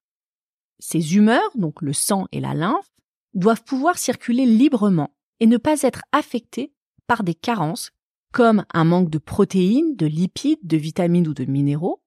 Ces 0.85 1.15
humeurs, 1.15 1.49
donc 1.55 1.81
le 1.81 1.93
sang 1.93 2.27
et 2.33 2.41
la 2.41 2.55
lymphe, 2.55 2.91
doivent 3.35 3.63
pouvoir 3.63 3.99
circuler 3.99 4.45
librement 4.47 5.15
et 5.39 5.47
ne 5.47 5.57
pas 5.57 5.81
être 5.83 6.03
affectées 6.11 6.73
par 7.07 7.23
des 7.23 7.35
carences 7.35 7.93
comme 8.33 8.65
un 8.75 8.83
manque 8.83 9.09
de 9.09 9.19
protéines, 9.19 9.95
de 9.95 10.07
lipides, 10.07 10.59
de 10.65 10.77
vitamines 10.77 11.29
ou 11.29 11.35
de 11.35 11.45
minéraux, 11.45 12.03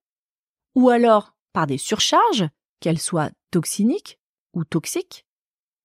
ou 0.76 0.90
alors 0.90 1.38
par 1.54 1.68
des 1.68 1.78
surcharges, 1.78 2.50
qu'elles 2.82 3.00
soient 3.00 3.32
toxiniques 3.50 4.20
ou 4.54 4.66
toxiques. 4.66 5.26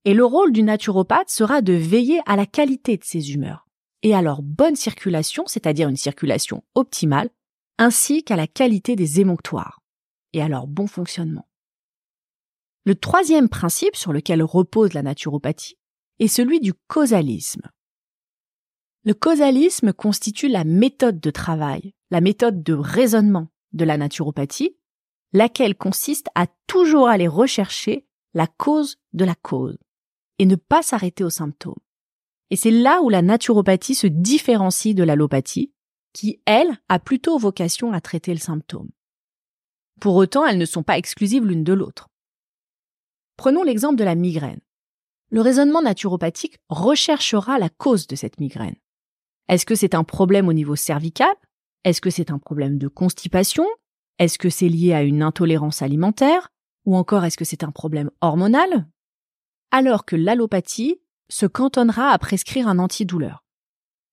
Et 0.05 0.13
le 0.13 0.25
rôle 0.25 0.51
du 0.51 0.65
naturopathe 0.65 1.31
sera 1.31 1.63
de 1.63 1.75
veiller 1.75 2.21
à 2.27 2.35
la 2.35 2.45
qualité 2.45 2.97
de 2.97 3.05
ces 3.05 3.35
humeurs 3.35 3.69
et 4.03 4.17
à 4.17 4.21
leur 4.23 4.43
bonne 4.43 4.75
circulation, 4.75 5.45
c'est-à-dire 5.47 5.89
une 5.89 5.97
circulation 5.97 6.65
optimale, 6.75 7.31
ainsi 7.79 8.25
qu'à 8.25 8.35
la 8.35 8.49
qualité 8.49 8.97
des 8.97 9.21
émonctoires 9.21 9.81
et 10.33 10.43
à 10.43 10.49
leur 10.49 10.67
bon 10.67 10.89
fonctionnement. 10.89 11.47
Le 12.85 12.95
troisième 12.95 13.49
principe 13.49 13.97
sur 13.97 14.13
lequel 14.13 14.43
repose 14.43 14.95
la 14.95 15.03
naturopathie 15.03 15.77
est 16.19 16.29
celui 16.29 16.61
du 16.61 16.73
causalisme. 16.89 17.69
Le 19.05 19.15
causalisme 19.15 19.93
constitue 19.93 20.49
la 20.49 20.65
méthode 20.65 21.21
de 21.21 21.31
travail, 21.31 21.95
la 22.11 22.21
méthode 22.21 22.63
de 22.63 22.75
raisonnement 22.75 23.49
de 23.73 23.85
la 23.85 23.97
naturopathie, 23.97 24.77
laquelle 25.33 25.75
consiste 25.75 26.29
à 26.35 26.47
toujours 26.67 27.09
aller 27.09 27.29
rechercher 27.29 28.07
la 28.35 28.47
cause 28.47 28.97
de 29.13 29.25
la 29.25 29.35
cause 29.35 29.79
et 30.39 30.47
ne 30.47 30.57
pas 30.57 30.83
s'arrêter 30.83 31.25
aux 31.25 31.31
symptômes. 31.31 31.79
Et 32.51 32.57
c'est 32.57 32.71
là 32.71 33.01
où 33.03 33.09
la 33.09 33.23
naturopathie 33.23 33.95
se 33.95 34.07
différencie 34.07 34.95
de 34.95 35.05
l'allopathie, 35.05 35.73
qui, 36.13 36.43
elle, 36.45 36.81
a 36.89 36.99
plutôt 36.99 37.39
vocation 37.39 37.93
à 37.93 38.01
traiter 38.01 38.33
le 38.35 38.41
symptôme. 38.41 38.91
Pour 40.01 40.17
autant, 40.17 40.45
elles 40.45 40.59
ne 40.59 40.65
sont 40.65 40.83
pas 40.83 40.99
exclusives 40.99 41.47
l'une 41.47 41.63
de 41.63 41.73
l'autre. 41.73 42.10
Prenons 43.41 43.63
l'exemple 43.63 43.97
de 43.97 44.05
la 44.05 44.17
migraine. 44.17 44.61
Le 45.31 45.41
raisonnement 45.41 45.81
naturopathique 45.81 46.59
recherchera 46.69 47.59
la 47.59 47.71
cause 47.71 48.07
de 48.07 48.15
cette 48.15 48.39
migraine. 48.39 48.77
Est-ce 49.49 49.65
que 49.65 49.75
c'est 49.75 49.95
un 49.95 50.05
problème 50.05 50.47
au 50.47 50.53
niveau 50.53 50.77
cervical? 50.77 51.33
Est-ce 51.85 52.03
que 52.03 52.11
c'est 52.11 52.31
un 52.31 52.39
problème 52.39 52.77
de 52.77 52.87
constipation? 52.87 53.67
Est-ce 54.19 54.39
que 54.39 54.51
c'est 54.51 54.69
lié 54.69 54.93
à 54.93 55.03
une 55.03 55.23
intolérance 55.23 55.81
alimentaire? 55.81 56.51
Ou 56.85 56.95
encore 56.97 57.25
est-ce 57.25 57.39
que 57.39 57.47
c'est 57.47 57.65
un 57.65 57.71
problème 57.71 58.11
hormonal? 58.21 58.87
Alors 59.71 60.05
que 60.05 60.17
l'allopathie 60.17 61.01
se 61.31 61.47
cantonnera 61.47 62.11
à 62.11 62.19
prescrire 62.19 62.69
un 62.69 62.79
antidouleur. 62.79 63.43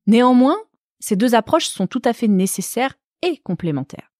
Néanmoins, 0.05 0.55
ces 1.01 1.17
deux 1.17 1.35
approches 1.35 1.67
sont 1.67 1.87
tout 1.87 2.01
à 2.05 2.13
fait 2.13 2.29
nécessaires 2.29 2.97
et 3.23 3.39
complémentaires. 3.39 4.13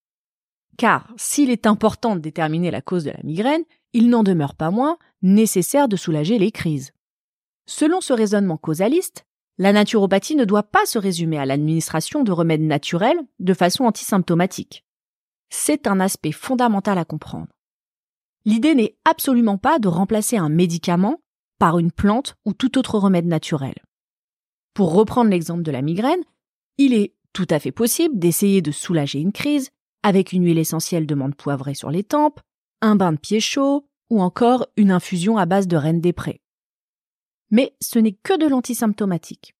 Car 0.77 1.13
s'il 1.15 1.49
est 1.49 1.65
important 1.65 2.17
de 2.17 2.19
déterminer 2.19 2.71
la 2.71 2.81
cause 2.81 3.05
de 3.05 3.11
la 3.11 3.23
migraine, 3.23 3.63
il 3.97 4.11
n'en 4.11 4.21
demeure 4.21 4.53
pas 4.53 4.69
moins 4.69 4.99
nécessaire 5.23 5.87
de 5.87 5.95
soulager 5.95 6.37
les 6.37 6.51
crises. 6.51 6.91
Selon 7.65 7.99
ce 7.99 8.13
raisonnement 8.13 8.55
causaliste, 8.55 9.25
la 9.57 9.73
naturopathie 9.73 10.35
ne 10.35 10.45
doit 10.45 10.61
pas 10.61 10.85
se 10.85 10.99
résumer 10.99 11.39
à 11.39 11.47
l'administration 11.47 12.23
de 12.23 12.31
remèdes 12.31 12.61
naturels 12.61 13.19
de 13.39 13.55
façon 13.55 13.85
antisymptomatique. 13.85 14.85
C'est 15.49 15.87
un 15.87 15.99
aspect 15.99 16.31
fondamental 16.31 16.99
à 16.99 17.05
comprendre. 17.05 17.47
L'idée 18.45 18.75
n'est 18.75 18.95
absolument 19.03 19.57
pas 19.57 19.79
de 19.79 19.87
remplacer 19.87 20.37
un 20.37 20.49
médicament 20.49 21.19
par 21.57 21.79
une 21.79 21.91
plante 21.91 22.35
ou 22.45 22.53
tout 22.53 22.77
autre 22.77 22.99
remède 22.99 23.25
naturel. 23.25 23.73
Pour 24.75 24.93
reprendre 24.93 25.31
l'exemple 25.31 25.63
de 25.63 25.71
la 25.71 25.81
migraine, 25.81 26.23
il 26.77 26.93
est 26.93 27.15
tout 27.33 27.47
à 27.49 27.57
fait 27.57 27.71
possible 27.71 28.19
d'essayer 28.19 28.61
de 28.61 28.71
soulager 28.71 29.19
une 29.19 29.31
crise 29.31 29.71
avec 30.03 30.33
une 30.33 30.45
huile 30.45 30.59
essentielle 30.59 31.07
de 31.07 31.15
menthe 31.15 31.35
poivrée 31.35 31.73
sur 31.73 31.89
les 31.89 32.03
tempes, 32.03 32.41
un 32.81 32.95
bain 32.95 33.11
de 33.11 33.17
pied 33.17 33.39
chaud 33.39 33.87
ou 34.09 34.21
encore 34.21 34.67
une 34.77 34.91
infusion 34.91 35.37
à 35.37 35.45
base 35.45 35.67
de 35.67 35.77
reine 35.77 36.01
des 36.01 36.13
prés. 36.13 36.41
Mais 37.49 37.75
ce 37.81 37.99
n'est 37.99 38.13
que 38.13 38.37
de 38.37 38.47
l'antisymptomatique. 38.47 39.55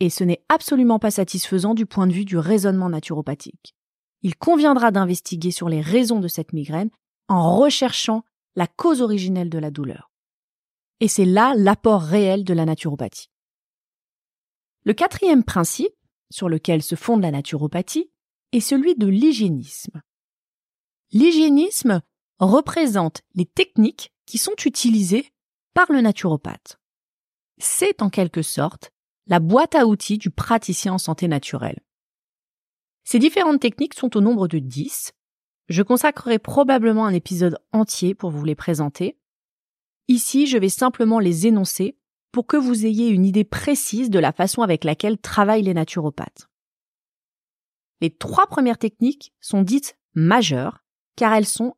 Et 0.00 0.10
ce 0.10 0.24
n'est 0.24 0.44
absolument 0.48 0.98
pas 0.98 1.10
satisfaisant 1.10 1.74
du 1.74 1.86
point 1.86 2.06
de 2.06 2.12
vue 2.12 2.24
du 2.24 2.36
raisonnement 2.36 2.90
naturopathique. 2.90 3.74
Il 4.22 4.36
conviendra 4.36 4.90
d'investiguer 4.90 5.50
sur 5.50 5.68
les 5.68 5.80
raisons 5.80 6.20
de 6.20 6.28
cette 6.28 6.52
migraine 6.52 6.90
en 7.28 7.56
recherchant 7.56 8.24
la 8.54 8.66
cause 8.66 9.02
originelle 9.02 9.50
de 9.50 9.58
la 9.58 9.70
douleur. 9.70 10.10
Et 11.00 11.08
c'est 11.08 11.24
là 11.24 11.54
l'apport 11.56 12.02
réel 12.02 12.44
de 12.44 12.54
la 12.54 12.64
naturopathie. 12.64 13.30
Le 14.84 14.94
quatrième 14.94 15.44
principe, 15.44 15.94
sur 16.30 16.48
lequel 16.48 16.82
se 16.82 16.94
fonde 16.94 17.22
la 17.22 17.30
naturopathie, 17.30 18.10
est 18.52 18.60
celui 18.60 18.94
de 18.94 19.06
l'hygiénisme. 19.06 20.00
L'hygiénisme 21.12 22.02
représente 22.38 23.22
les 23.34 23.46
techniques 23.46 24.12
qui 24.26 24.38
sont 24.38 24.56
utilisées 24.64 25.32
par 25.74 25.90
le 25.90 26.00
naturopathe 26.00 26.78
c'est 27.58 28.02
en 28.02 28.10
quelque 28.10 28.42
sorte 28.42 28.92
la 29.26 29.40
boîte 29.40 29.74
à 29.74 29.86
outils 29.86 30.18
du 30.18 30.30
praticien 30.30 30.94
en 30.94 30.98
santé 30.98 31.26
naturelle. 31.26 31.80
Ces 33.04 33.18
différentes 33.18 33.60
techniques 33.60 33.94
sont 33.94 34.16
au 34.16 34.20
nombre 34.20 34.48
de 34.48 34.58
10. 34.58 35.12
Je 35.68 35.82
consacrerai 35.82 36.38
probablement 36.38 37.06
un 37.06 37.14
épisode 37.14 37.58
entier 37.72 38.14
pour 38.14 38.30
vous 38.30 38.44
les 38.44 38.54
présenter. 38.54 39.18
Ici, 40.08 40.46
je 40.46 40.58
vais 40.58 40.68
simplement 40.68 41.18
les 41.18 41.46
énoncer 41.46 41.98
pour 42.30 42.46
que 42.46 42.56
vous 42.56 42.86
ayez 42.86 43.08
une 43.08 43.24
idée 43.24 43.44
précise 43.44 44.10
de 44.10 44.18
la 44.18 44.32
façon 44.32 44.62
avec 44.62 44.84
laquelle 44.84 45.18
travaillent 45.18 45.62
les 45.62 45.74
naturopathes. 45.74 46.48
Les 48.00 48.10
trois 48.10 48.46
premières 48.46 48.78
techniques 48.78 49.32
sont 49.40 49.62
dites 49.62 49.98
majeures 50.14 50.84
car 51.16 51.32
elles 51.32 51.46
sont 51.46 51.74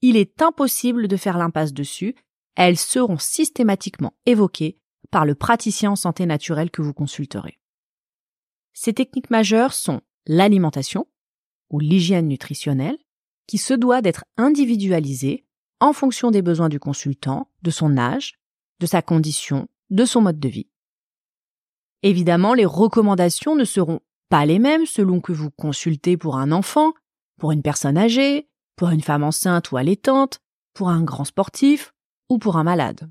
Il 0.00 0.16
est 0.16 0.42
impossible 0.42 1.08
de 1.08 1.16
faire 1.16 1.38
l'impasse 1.38 1.72
dessus 1.72 2.14
elles 2.54 2.78
seront 2.78 3.18
systématiquement 3.18 4.14
évoquées 4.26 4.78
par 5.10 5.24
le 5.24 5.34
praticien 5.34 5.92
en 5.92 5.96
santé 5.96 6.26
naturelle 6.26 6.70
que 6.70 6.82
vous 6.82 6.94
consulterez. 6.94 7.58
Ces 8.72 8.94
techniques 8.94 9.30
majeures 9.30 9.74
sont 9.74 10.00
l'alimentation 10.26 11.06
ou 11.70 11.80
l'hygiène 11.80 12.28
nutritionnelle, 12.28 12.98
qui 13.46 13.58
se 13.58 13.74
doit 13.74 14.02
d'être 14.02 14.24
individualisée 14.36 15.44
en 15.80 15.92
fonction 15.92 16.30
des 16.30 16.42
besoins 16.42 16.68
du 16.68 16.78
consultant, 16.78 17.50
de 17.62 17.70
son 17.70 17.96
âge, 17.96 18.38
de 18.80 18.86
sa 18.86 19.02
condition, 19.02 19.68
de 19.90 20.04
son 20.04 20.22
mode 20.22 20.38
de 20.38 20.48
vie. 20.48 20.68
Évidemment, 22.02 22.54
les 22.54 22.64
recommandations 22.64 23.54
ne 23.54 23.64
seront 23.64 24.00
pas 24.28 24.46
les 24.46 24.58
mêmes 24.58 24.86
selon 24.86 25.20
que 25.20 25.32
vous 25.32 25.50
consultez 25.50 26.16
pour 26.16 26.36
un 26.36 26.52
enfant, 26.52 26.92
pour 27.38 27.52
une 27.52 27.62
personne 27.62 27.98
âgée, 27.98 28.48
pour 28.82 28.90
une 28.90 29.00
femme 29.00 29.22
enceinte 29.22 29.70
ou 29.70 29.76
allaitante, 29.76 30.40
pour 30.74 30.88
un 30.88 31.04
grand 31.04 31.22
sportif 31.22 31.94
ou 32.28 32.38
pour 32.38 32.56
un 32.56 32.64
malade. 32.64 33.08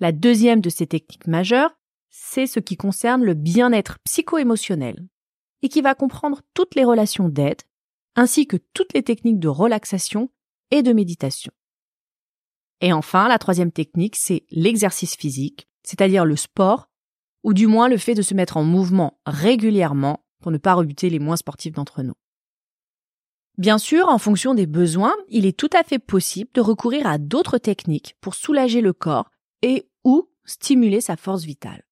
La 0.00 0.10
deuxième 0.10 0.60
de 0.60 0.68
ces 0.68 0.88
techniques 0.88 1.28
majeures, 1.28 1.70
c'est 2.10 2.48
ce 2.48 2.58
qui 2.58 2.76
concerne 2.76 3.22
le 3.22 3.34
bien-être 3.34 4.00
psycho-émotionnel 4.00 5.06
et 5.62 5.68
qui 5.68 5.80
va 5.80 5.94
comprendre 5.94 6.42
toutes 6.54 6.74
les 6.74 6.82
relations 6.82 7.28
d'aide 7.28 7.62
ainsi 8.16 8.48
que 8.48 8.56
toutes 8.56 8.94
les 8.94 9.04
techniques 9.04 9.38
de 9.38 9.46
relaxation 9.46 10.28
et 10.72 10.82
de 10.82 10.92
méditation. 10.92 11.52
Et 12.80 12.92
enfin, 12.92 13.28
la 13.28 13.38
troisième 13.38 13.70
technique, 13.70 14.16
c'est 14.16 14.44
l'exercice 14.50 15.14
physique, 15.14 15.68
c'est-à-dire 15.84 16.24
le 16.24 16.34
sport, 16.34 16.90
ou 17.44 17.54
du 17.54 17.68
moins 17.68 17.88
le 17.88 17.96
fait 17.96 18.16
de 18.16 18.22
se 18.22 18.34
mettre 18.34 18.56
en 18.56 18.64
mouvement 18.64 19.20
régulièrement 19.24 20.26
pour 20.42 20.50
ne 20.50 20.58
pas 20.58 20.74
rebuter 20.74 21.10
les 21.10 21.20
moins 21.20 21.36
sportifs 21.36 21.74
d'entre 21.74 22.02
nous. 22.02 22.14
Bien 23.56 23.78
sûr, 23.78 24.08
en 24.08 24.18
fonction 24.18 24.54
des 24.54 24.66
besoins, 24.66 25.14
il 25.28 25.46
est 25.46 25.56
tout 25.56 25.70
à 25.72 25.84
fait 25.84 26.00
possible 26.00 26.50
de 26.54 26.60
recourir 26.60 27.06
à 27.06 27.18
d'autres 27.18 27.58
techniques 27.58 28.16
pour 28.20 28.34
soulager 28.34 28.80
le 28.80 28.92
corps 28.92 29.30
et 29.62 29.88
ou 30.02 30.28
stimuler 30.44 31.00
sa 31.00 31.16
force 31.16 31.44
vitale. 31.44 31.84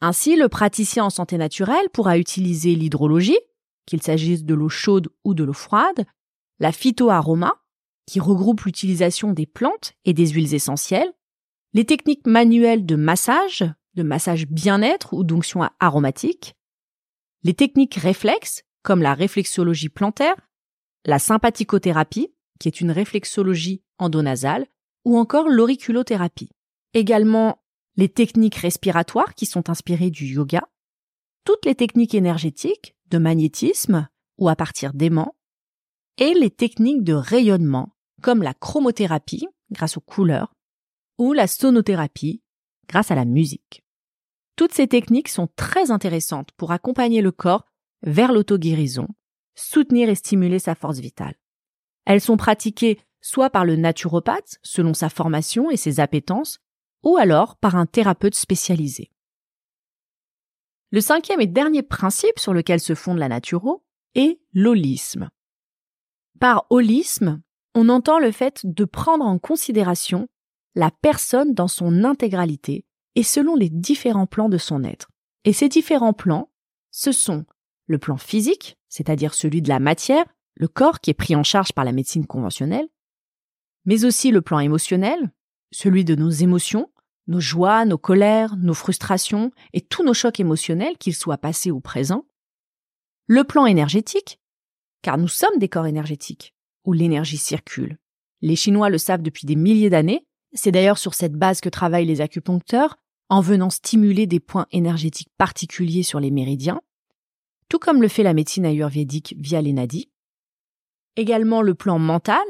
Ainsi, 0.00 0.34
le 0.34 0.48
praticien 0.48 1.04
en 1.04 1.10
santé 1.10 1.38
naturelle 1.38 1.88
pourra 1.92 2.18
utiliser 2.18 2.74
l'hydrologie, 2.74 3.38
qu'il 3.86 4.02
s'agisse 4.02 4.44
de 4.44 4.54
l'eau 4.54 4.68
chaude 4.68 5.08
ou 5.24 5.34
de 5.34 5.44
l'eau 5.44 5.52
froide, 5.52 6.04
la 6.58 6.72
phytoaroma, 6.72 7.62
qui 8.06 8.18
regroupe 8.18 8.62
l'utilisation 8.62 9.32
des 9.32 9.46
plantes 9.46 9.92
et 10.04 10.12
des 10.12 10.26
huiles 10.28 10.54
essentielles, 10.54 11.12
les 11.72 11.84
techniques 11.84 12.26
manuelles 12.26 12.84
de 12.84 12.96
massage, 12.96 13.64
de 13.94 14.02
massage 14.02 14.46
bien-être 14.48 15.14
ou 15.14 15.22
d'onction 15.22 15.62
aromatique, 15.78 16.56
les 17.44 17.54
techniques 17.54 17.94
réflexes, 17.94 18.64
comme 18.82 19.02
la 19.02 19.14
réflexologie 19.14 19.88
plantaire, 19.88 20.34
la 21.04 21.18
sympathicothérapie, 21.18 22.32
qui 22.58 22.68
est 22.68 22.80
une 22.80 22.90
réflexologie 22.90 23.82
endonasale, 23.98 24.66
ou 25.04 25.18
encore 25.18 25.48
l'auriculothérapie. 25.48 26.50
Également 26.94 27.58
les 27.96 28.08
techniques 28.08 28.56
respiratoires 28.56 29.34
qui 29.34 29.46
sont 29.46 29.68
inspirées 29.68 30.10
du 30.10 30.26
yoga, 30.26 30.68
toutes 31.44 31.64
les 31.66 31.74
techniques 31.74 32.14
énergétiques, 32.14 32.94
de 33.10 33.18
magnétisme 33.18 34.08
ou 34.38 34.48
à 34.48 34.56
partir 34.56 34.94
d'aimants, 34.94 35.34
et 36.18 36.34
les 36.34 36.50
techniques 36.50 37.04
de 37.04 37.14
rayonnement, 37.14 37.94
comme 38.22 38.42
la 38.42 38.54
chromothérapie, 38.54 39.46
grâce 39.70 39.96
aux 39.96 40.00
couleurs, 40.00 40.54
ou 41.18 41.32
la 41.32 41.46
sonothérapie, 41.46 42.42
grâce 42.88 43.10
à 43.10 43.14
la 43.14 43.24
musique. 43.24 43.84
Toutes 44.56 44.72
ces 44.72 44.86
techniques 44.86 45.28
sont 45.28 45.48
très 45.56 45.90
intéressantes 45.90 46.52
pour 46.52 46.72
accompagner 46.72 47.22
le 47.22 47.32
corps 47.32 47.66
vers 48.02 48.32
l'auto-guérison 48.32 49.08
soutenir 49.54 50.08
et 50.08 50.14
stimuler 50.14 50.58
sa 50.58 50.74
force 50.74 50.98
vitale. 50.98 51.34
Elles 52.04 52.20
sont 52.20 52.36
pratiquées 52.36 52.98
soit 53.20 53.50
par 53.50 53.64
le 53.64 53.76
naturopathe, 53.76 54.58
selon 54.62 54.94
sa 54.94 55.08
formation 55.08 55.70
et 55.70 55.76
ses 55.76 56.00
appétences, 56.00 56.58
ou 57.04 57.16
alors 57.16 57.56
par 57.56 57.76
un 57.76 57.86
thérapeute 57.86 58.34
spécialisé. 58.34 59.10
Le 60.90 61.00
cinquième 61.00 61.40
et 61.40 61.46
dernier 61.46 61.82
principe 61.82 62.38
sur 62.38 62.52
lequel 62.52 62.80
se 62.80 62.94
fonde 62.94 63.18
la 63.18 63.28
naturo 63.28 63.84
est 64.14 64.40
l'holisme. 64.52 65.30
Par 66.38 66.66
holisme, 66.70 67.40
on 67.74 67.88
entend 67.88 68.18
le 68.18 68.32
fait 68.32 68.60
de 68.64 68.84
prendre 68.84 69.24
en 69.24 69.38
considération 69.38 70.28
la 70.74 70.90
personne 70.90 71.54
dans 71.54 71.68
son 71.68 72.04
intégralité 72.04 72.84
et 73.14 73.22
selon 73.22 73.56
les 73.56 73.70
différents 73.70 74.26
plans 74.26 74.48
de 74.48 74.58
son 74.58 74.84
être. 74.84 75.08
Et 75.44 75.52
ces 75.52 75.68
différents 75.68 76.12
plans, 76.12 76.50
ce 76.90 77.12
sont 77.12 77.46
le 77.86 77.98
plan 77.98 78.16
physique, 78.16 78.76
c'est-à-dire 78.92 79.32
celui 79.32 79.62
de 79.62 79.70
la 79.70 79.80
matière, 79.80 80.26
le 80.54 80.68
corps 80.68 81.00
qui 81.00 81.08
est 81.08 81.14
pris 81.14 81.34
en 81.34 81.42
charge 81.42 81.72
par 81.72 81.86
la 81.86 81.92
médecine 81.92 82.26
conventionnelle, 82.26 82.86
mais 83.86 84.04
aussi 84.04 84.30
le 84.30 84.42
plan 84.42 84.58
émotionnel, 84.58 85.32
celui 85.70 86.04
de 86.04 86.14
nos 86.14 86.28
émotions, 86.28 86.90
nos 87.26 87.40
joies, 87.40 87.86
nos 87.86 87.96
colères, 87.96 88.54
nos 88.58 88.74
frustrations 88.74 89.50
et 89.72 89.80
tous 89.80 90.04
nos 90.04 90.12
chocs 90.12 90.40
émotionnels, 90.40 90.98
qu'ils 90.98 91.14
soient 91.14 91.38
passés 91.38 91.70
ou 91.70 91.80
présents, 91.80 92.26
le 93.26 93.44
plan 93.44 93.64
énergétique, 93.64 94.38
car 95.00 95.16
nous 95.16 95.26
sommes 95.26 95.58
des 95.58 95.70
corps 95.70 95.86
énergétiques, 95.86 96.54
où 96.84 96.92
l'énergie 96.92 97.38
circule. 97.38 97.96
Les 98.42 98.56
Chinois 98.56 98.90
le 98.90 98.98
savent 98.98 99.22
depuis 99.22 99.46
des 99.46 99.56
milliers 99.56 99.88
d'années, 99.88 100.26
c'est 100.52 100.70
d'ailleurs 100.70 100.98
sur 100.98 101.14
cette 101.14 101.32
base 101.32 101.62
que 101.62 101.70
travaillent 101.70 102.04
les 102.04 102.20
acupuncteurs, 102.20 102.98
en 103.30 103.40
venant 103.40 103.70
stimuler 103.70 104.26
des 104.26 104.40
points 104.40 104.66
énergétiques 104.70 105.32
particuliers 105.38 106.02
sur 106.02 106.20
les 106.20 106.30
méridiens, 106.30 106.82
tout 107.72 107.78
comme 107.78 108.02
le 108.02 108.08
fait 108.08 108.22
la 108.22 108.34
médecine 108.34 108.66
ayurvédique 108.66 109.34
via 109.38 109.62
les 109.62 109.72
nadis. 109.72 110.10
Également 111.16 111.62
le 111.62 111.74
plan 111.74 111.98
mental, 111.98 112.44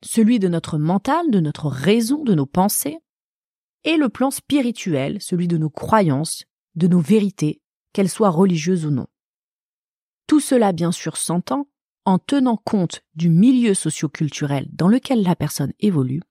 celui 0.00 0.38
de 0.38 0.46
notre 0.46 0.78
mental, 0.78 1.28
de 1.32 1.40
notre 1.40 1.66
raison, 1.66 2.22
de 2.22 2.36
nos 2.36 2.46
pensées, 2.46 2.98
et 3.82 3.96
le 3.96 4.08
plan 4.08 4.30
spirituel, 4.30 5.20
celui 5.20 5.48
de 5.48 5.58
nos 5.58 5.70
croyances, 5.70 6.44
de 6.76 6.86
nos 6.86 7.00
vérités, 7.00 7.60
qu'elles 7.92 8.08
soient 8.08 8.30
religieuses 8.30 8.86
ou 8.86 8.92
non. 8.92 9.08
Tout 10.28 10.38
cela, 10.38 10.70
bien 10.70 10.92
sûr, 10.92 11.16
s'entend 11.16 11.66
en 12.04 12.20
tenant 12.20 12.56
compte 12.56 13.02
du 13.16 13.28
milieu 13.28 13.74
socioculturel 13.74 14.68
dans 14.70 14.86
lequel 14.86 15.24
la 15.24 15.34
personne 15.34 15.72
évolue, 15.80 16.22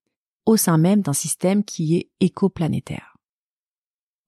au 0.45 0.55
sein 0.55 0.77
même 0.77 1.01
d'un 1.01 1.11
système 1.11 1.65
qui 1.65 1.97
est 1.97 2.09
écoplanétaire. 2.21 3.17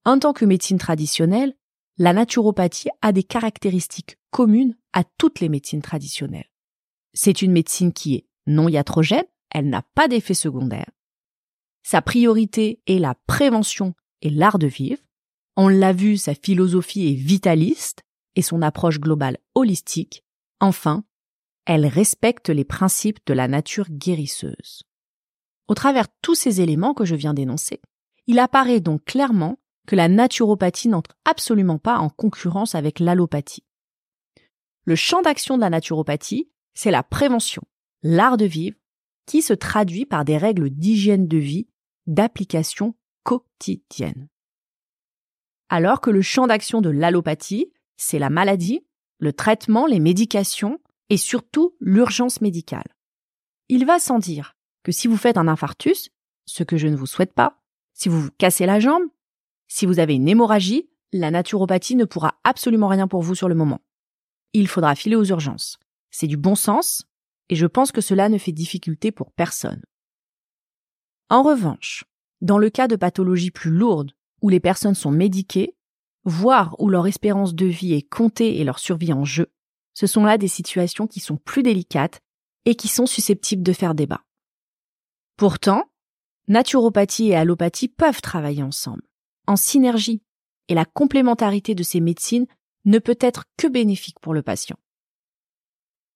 En 0.04 0.18
tant 0.18 0.34
que 0.34 0.44
médecine 0.44 0.76
traditionnelle, 0.76 1.54
la 2.02 2.12
naturopathie 2.12 2.88
a 3.00 3.12
des 3.12 3.22
caractéristiques 3.22 4.18
communes 4.32 4.76
à 4.92 5.04
toutes 5.04 5.38
les 5.38 5.48
médecines 5.48 5.82
traditionnelles. 5.82 6.50
C'est 7.14 7.42
une 7.42 7.52
médecine 7.52 7.92
qui 7.92 8.16
est 8.16 8.26
non 8.48 8.68
iatrogène, 8.68 9.26
elle 9.50 9.68
n'a 9.68 9.82
pas 9.94 10.08
d'effet 10.08 10.34
secondaire. 10.34 10.90
Sa 11.84 12.02
priorité 12.02 12.82
est 12.88 12.98
la 12.98 13.14
prévention 13.28 13.94
et 14.20 14.30
l'art 14.30 14.58
de 14.58 14.66
vivre. 14.66 15.00
On 15.56 15.68
l'a 15.68 15.92
vu, 15.92 16.16
sa 16.16 16.34
philosophie 16.34 17.06
est 17.06 17.14
vitaliste 17.14 18.02
et 18.34 18.42
son 18.42 18.62
approche 18.62 18.98
globale 18.98 19.38
holistique. 19.54 20.24
Enfin, 20.58 21.04
elle 21.66 21.86
respecte 21.86 22.48
les 22.48 22.64
principes 22.64 23.20
de 23.26 23.32
la 23.32 23.46
nature 23.46 23.88
guérisseuse. 23.88 24.82
Au 25.68 25.74
travers 25.74 26.08
tous 26.20 26.34
ces 26.34 26.62
éléments 26.62 26.94
que 26.94 27.04
je 27.04 27.14
viens 27.14 27.32
d'énoncer, 27.32 27.80
il 28.26 28.40
apparaît 28.40 28.80
donc 28.80 29.04
clairement 29.04 29.60
que 29.86 29.96
la 29.96 30.08
naturopathie 30.08 30.88
n'entre 30.88 31.16
absolument 31.24 31.78
pas 31.78 31.98
en 31.98 32.08
concurrence 32.08 32.74
avec 32.74 33.00
l'allopathie. 33.00 33.64
Le 34.84 34.96
champ 34.96 35.22
d'action 35.22 35.56
de 35.56 35.60
la 35.60 35.70
naturopathie, 35.70 36.50
c'est 36.74 36.90
la 36.90 37.02
prévention, 37.02 37.62
l'art 38.02 38.36
de 38.36 38.44
vivre, 38.44 38.76
qui 39.26 39.42
se 39.42 39.52
traduit 39.52 40.06
par 40.06 40.24
des 40.24 40.36
règles 40.36 40.70
d'hygiène 40.70 41.28
de 41.28 41.38
vie, 41.38 41.68
d'application 42.06 42.94
quotidienne. 43.22 44.28
Alors 45.68 46.00
que 46.00 46.10
le 46.10 46.22
champ 46.22 46.46
d'action 46.46 46.80
de 46.80 46.90
l'allopathie, 46.90 47.72
c'est 47.96 48.18
la 48.18 48.30
maladie, 48.30 48.84
le 49.18 49.32
traitement, 49.32 49.86
les 49.86 50.00
médications 50.00 50.80
et 51.08 51.16
surtout 51.16 51.76
l'urgence 51.80 52.40
médicale. 52.40 52.96
Il 53.68 53.86
va 53.86 53.98
sans 53.98 54.18
dire 54.18 54.56
que 54.82 54.92
si 54.92 55.06
vous 55.06 55.16
faites 55.16 55.38
un 55.38 55.48
infarctus, 55.48 56.10
ce 56.44 56.64
que 56.64 56.76
je 56.76 56.88
ne 56.88 56.96
vous 56.96 57.06
souhaite 57.06 57.32
pas, 57.32 57.62
si 57.94 58.08
vous 58.08 58.20
vous 58.20 58.30
cassez 58.36 58.66
la 58.66 58.80
jambe, 58.80 59.04
si 59.74 59.86
vous 59.86 60.00
avez 60.00 60.16
une 60.16 60.28
hémorragie, 60.28 60.90
la 61.14 61.30
naturopathie 61.30 61.96
ne 61.96 62.04
pourra 62.04 62.34
absolument 62.44 62.88
rien 62.88 63.08
pour 63.08 63.22
vous 63.22 63.34
sur 63.34 63.48
le 63.48 63.54
moment. 63.54 63.80
Il 64.52 64.68
faudra 64.68 64.94
filer 64.94 65.16
aux 65.16 65.24
urgences. 65.24 65.78
C'est 66.10 66.26
du 66.26 66.36
bon 66.36 66.54
sens, 66.54 67.06
et 67.48 67.56
je 67.56 67.64
pense 67.64 67.90
que 67.90 68.02
cela 68.02 68.28
ne 68.28 68.36
fait 68.36 68.52
difficulté 68.52 69.12
pour 69.12 69.32
personne. 69.32 69.80
En 71.30 71.42
revanche, 71.42 72.04
dans 72.42 72.58
le 72.58 72.68
cas 72.68 72.86
de 72.86 72.96
pathologies 72.96 73.50
plus 73.50 73.70
lourdes, 73.70 74.12
où 74.42 74.50
les 74.50 74.60
personnes 74.60 74.94
sont 74.94 75.10
médiquées, 75.10 75.74
voire 76.24 76.78
où 76.78 76.90
leur 76.90 77.06
espérance 77.06 77.54
de 77.54 77.64
vie 77.64 77.94
est 77.94 78.06
comptée 78.06 78.60
et 78.60 78.64
leur 78.64 78.78
survie 78.78 79.14
en 79.14 79.24
jeu, 79.24 79.50
ce 79.94 80.06
sont 80.06 80.24
là 80.24 80.36
des 80.36 80.48
situations 80.48 81.06
qui 81.06 81.20
sont 81.20 81.38
plus 81.38 81.62
délicates 81.62 82.20
et 82.66 82.74
qui 82.74 82.88
sont 82.88 83.06
susceptibles 83.06 83.62
de 83.62 83.72
faire 83.72 83.94
débat. 83.94 84.22
Pourtant, 85.38 85.90
naturopathie 86.46 87.28
et 87.28 87.36
allopathie 87.36 87.88
peuvent 87.88 88.20
travailler 88.20 88.62
ensemble, 88.62 89.02
en 89.46 89.56
synergie, 89.56 90.22
et 90.68 90.74
la 90.74 90.84
complémentarité 90.84 91.74
de 91.74 91.82
ces 91.82 92.00
médecines 92.00 92.46
ne 92.84 92.98
peut 92.98 93.18
être 93.20 93.44
que 93.56 93.66
bénéfique 93.66 94.20
pour 94.20 94.34
le 94.34 94.42
patient. 94.42 94.76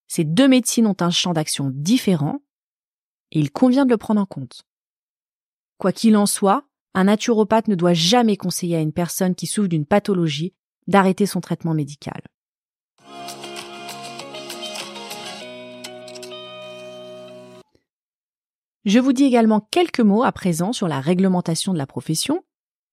Ces 0.09 0.25
deux 0.25 0.49
médecines 0.49 0.87
ont 0.87 0.97
un 1.01 1.11
champ 1.11 1.33
d'action 1.33 1.71
différent, 1.73 2.43
et 3.33 3.41
il 3.41 3.51
convient 3.51 3.85
de 3.85 3.91
le 3.91 3.97
prendre 3.97 4.21
en 4.21 4.27
compte. 4.27 4.62
Quoi 5.79 5.93
qu'il 5.93 6.17
en 6.17 6.27
soit, 6.27 6.65
un 6.95 7.05
naturopathe 7.05 7.69
ne 7.69 7.75
doit 7.75 7.93
jamais 7.93 8.37
conseiller 8.37 8.77
à 8.77 8.81
une 8.81 8.93
personne 8.93 9.35
qui 9.35 9.47
souffre 9.47 9.69
d'une 9.69 9.85
pathologie 9.85 10.55
d'arrêter 10.87 11.27
son 11.27 11.41
traitement 11.41 11.75
médical. 11.75 12.23
Je 18.87 19.01
vous 19.01 19.12
dis 19.12 19.25
également 19.25 19.61
quelques 19.61 20.01
mots 20.01 20.23
à 20.23 20.31
présent 20.31 20.73
sur 20.73 20.87
la 20.87 21.01
réglementation 21.01 21.73
de 21.73 21.79
la 21.79 21.89
profession. 21.89 22.45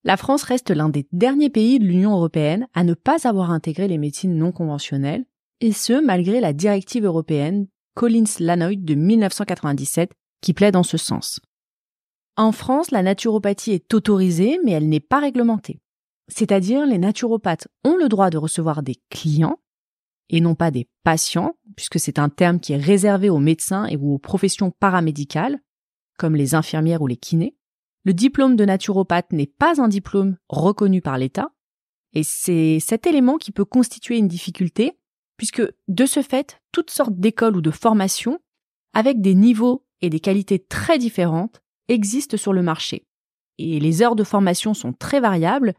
La 0.06 0.18
France 0.18 0.44
reste 0.44 0.70
l'un 0.70 0.90
des 0.90 1.08
derniers 1.14 1.50
pays 1.50 1.80
de 1.80 1.86
l'Union 1.86 2.12
européenne 2.12 2.68
à 2.74 2.84
ne 2.84 2.94
pas 2.94 3.28
avoir 3.28 3.52
intégré 3.52 3.88
les 3.88 3.98
médecines 3.98 4.38
non 4.38 4.52
conventionnelles, 4.52 5.26
et 5.62 5.72
ce 5.72 6.04
malgré 6.04 6.42
la 6.42 6.52
directive 6.52 7.06
européenne 7.06 7.68
Collins-Lanoy 7.96 8.78
de 8.78 8.96
1997 8.96 10.12
qui 10.42 10.54
plaide 10.54 10.76
en 10.76 10.84
ce 10.84 10.98
sens. 10.98 11.40
En 12.36 12.52
France, 12.52 12.92
la 12.92 13.04
naturopathie 13.04 13.72
est 13.72 13.94
autorisée, 13.94 14.60
mais 14.66 14.72
elle 14.72 14.90
n'est 14.90 15.00
pas 15.00 15.20
réglementée. 15.20 15.80
C'est-à-dire, 16.28 16.86
les 16.86 16.98
naturopathes 16.98 17.68
ont 17.86 17.96
le 17.96 18.10
droit 18.10 18.30
de 18.30 18.38
recevoir 18.38 18.84
des 18.84 18.96
clients, 19.10 19.60
et 20.30 20.42
non 20.42 20.56
pas 20.56 20.72
des 20.72 20.90
patients, 21.04 21.56
puisque 21.76 22.00
c'est 22.00 22.20
un 22.20 22.30
terme 22.30 22.60
qui 22.60 22.74
est 22.74 22.78
réservé 22.78 23.30
aux 23.30 23.40
médecins 23.40 23.86
et 23.86 23.96
aux 23.96 24.18
professions 24.18 24.72
paramédicales, 24.72 25.60
comme 26.18 26.36
les 26.36 26.56
infirmières 26.56 27.02
ou 27.02 27.08
les 27.08 27.18
kinés. 27.18 27.56
Le 28.06 28.14
diplôme 28.14 28.56
de 28.56 28.66
naturopathe 28.66 29.32
n'est 29.32 29.48
pas 29.48 29.82
un 29.82 29.88
diplôme 29.88 30.38
reconnu 30.50 31.02
par 31.02 31.18
l'État, 31.18 31.54
et 32.14 32.24
c'est 32.24 32.80
cet 32.80 33.08
élément 33.08 33.38
qui 33.38 33.52
peut 33.52 33.66
constituer 33.66 34.18
une 34.18 34.28
difficulté, 34.28 34.98
puisque 35.38 35.64
de 35.88 36.06
ce 36.06 36.22
fait, 36.22 36.62
toutes 36.72 36.92
sortes 36.92 37.16
d'écoles 37.16 37.56
ou 37.56 37.62
de 37.62 37.72
formations, 37.72 38.40
avec 38.94 39.22
des 39.22 39.34
niveaux 39.34 39.86
et 40.02 40.10
des 40.10 40.20
qualités 40.20 40.60
très 40.60 40.98
différentes, 40.98 41.62
existent 41.88 42.38
sur 42.38 42.54
le 42.54 42.62
marché. 42.62 43.08
Et 43.58 43.80
les 43.80 44.02
heures 44.02 44.16
de 44.16 44.24
formation 44.24 44.74
sont 44.74 44.94
très 44.94 45.20
variables. 45.20 45.74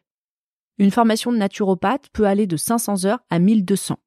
Une 0.78 0.90
formation 0.90 1.30
de 1.30 1.36
naturopathe 1.36 2.08
peut 2.12 2.26
aller 2.26 2.46
de 2.46 2.56
500 2.56 3.04
heures 3.04 3.20
à 3.30 3.38
1200. 3.38 3.98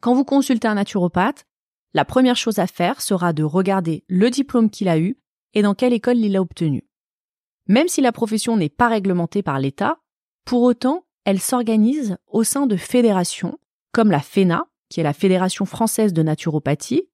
Quand 0.00 0.14
vous 0.14 0.24
consultez 0.24 0.68
un 0.68 0.74
naturopathe, 0.74 1.44
la 1.92 2.04
première 2.04 2.36
chose 2.36 2.58
à 2.58 2.66
faire 2.66 3.00
sera 3.00 3.32
de 3.32 3.42
regarder 3.42 4.04
le 4.08 4.30
diplôme 4.30 4.70
qu'il 4.70 4.88
a 4.88 4.98
eu 4.98 5.18
et 5.54 5.62
dans 5.62 5.74
quelle 5.74 5.92
école 5.92 6.18
il 6.18 6.32
l'a 6.32 6.40
obtenu. 6.40 6.89
Même 7.70 7.86
si 7.86 8.00
la 8.00 8.10
profession 8.10 8.56
n'est 8.56 8.68
pas 8.68 8.88
réglementée 8.88 9.44
par 9.44 9.60
l'État, 9.60 10.00
pour 10.44 10.62
autant, 10.62 11.06
elle 11.24 11.38
s'organise 11.38 12.16
au 12.26 12.42
sein 12.42 12.66
de 12.66 12.76
fédérations 12.76 13.60
comme 13.92 14.10
la 14.10 14.18
FENA, 14.18 14.66
qui 14.88 14.98
est 14.98 15.04
la 15.04 15.12
Fédération 15.12 15.64
française 15.66 16.12
de 16.12 16.24
naturopathie, 16.24 17.08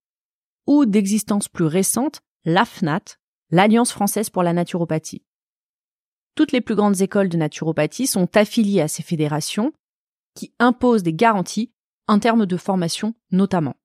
ou 0.65 0.87
d'existence 0.87 1.47
plus 1.47 1.65
récente, 1.65 2.21
l'AFNAT, 2.43 3.19
l'Alliance 3.51 3.91
française 3.91 4.31
pour 4.31 4.41
la 4.41 4.51
naturopathie. 4.51 5.23
Toutes 6.33 6.53
les 6.53 6.61
plus 6.61 6.73
grandes 6.73 7.01
écoles 7.01 7.29
de 7.29 7.37
naturopathie 7.37 8.07
sont 8.07 8.35
affiliées 8.35 8.81
à 8.81 8.87
ces 8.87 9.03
fédérations 9.03 9.73
qui 10.33 10.55
imposent 10.57 11.03
des 11.03 11.13
garanties 11.13 11.71
en 12.07 12.17
termes 12.17 12.47
de 12.47 12.57
formation 12.57 13.13
notamment. 13.29 13.75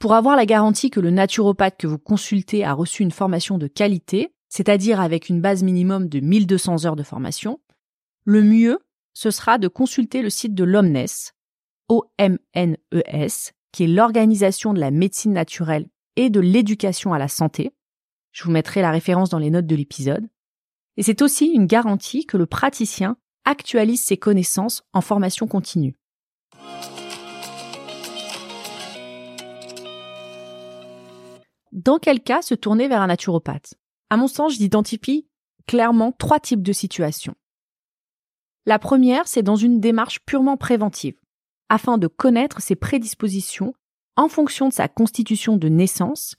Pour 0.00 0.14
avoir 0.14 0.34
la 0.34 0.46
garantie 0.46 0.90
que 0.90 0.98
le 0.98 1.10
naturopathe 1.10 1.78
que 1.78 1.86
vous 1.86 2.00
consultez 2.00 2.64
a 2.64 2.72
reçu 2.72 3.04
une 3.04 3.12
formation 3.12 3.56
de 3.56 3.68
qualité, 3.68 4.34
c'est-à-dire 4.54 5.00
avec 5.00 5.30
une 5.30 5.40
base 5.40 5.64
minimum 5.64 6.08
de 6.08 6.20
1200 6.20 6.86
heures 6.86 6.94
de 6.94 7.02
formation, 7.02 7.58
le 8.22 8.40
mieux, 8.40 8.78
ce 9.12 9.32
sera 9.32 9.58
de 9.58 9.66
consulter 9.66 10.22
le 10.22 10.30
site 10.30 10.54
de 10.54 10.62
l'OMNES, 10.62 11.32
O-M-N-E-S, 11.88 13.52
qui 13.72 13.82
est 13.82 13.88
l'organisation 13.88 14.72
de 14.72 14.78
la 14.78 14.92
médecine 14.92 15.32
naturelle 15.32 15.88
et 16.14 16.30
de 16.30 16.38
l'éducation 16.38 17.12
à 17.12 17.18
la 17.18 17.26
santé. 17.26 17.72
Je 18.30 18.44
vous 18.44 18.52
mettrai 18.52 18.80
la 18.80 18.92
référence 18.92 19.28
dans 19.28 19.40
les 19.40 19.50
notes 19.50 19.66
de 19.66 19.74
l'épisode. 19.74 20.28
Et 20.96 21.02
c'est 21.02 21.22
aussi 21.22 21.46
une 21.46 21.66
garantie 21.66 22.24
que 22.24 22.36
le 22.36 22.46
praticien 22.46 23.16
actualise 23.44 24.04
ses 24.04 24.18
connaissances 24.18 24.84
en 24.92 25.00
formation 25.00 25.48
continue. 25.48 25.96
Dans 31.72 31.98
quel 31.98 32.20
cas 32.20 32.40
se 32.40 32.54
tourner 32.54 32.86
vers 32.86 33.02
un 33.02 33.08
naturopathe? 33.08 33.74
À 34.14 34.16
mon 34.16 34.28
sens, 34.28 34.54
j'identifie 34.54 35.26
clairement 35.66 36.12
trois 36.12 36.38
types 36.38 36.62
de 36.62 36.72
situations. 36.72 37.34
La 38.64 38.78
première, 38.78 39.26
c'est 39.26 39.42
dans 39.42 39.56
une 39.56 39.80
démarche 39.80 40.20
purement 40.24 40.56
préventive, 40.56 41.16
afin 41.68 41.98
de 41.98 42.06
connaître 42.06 42.62
ses 42.62 42.76
prédispositions 42.76 43.74
en 44.14 44.28
fonction 44.28 44.68
de 44.68 44.72
sa 44.72 44.86
constitution 44.86 45.56
de 45.56 45.68
naissance 45.68 46.36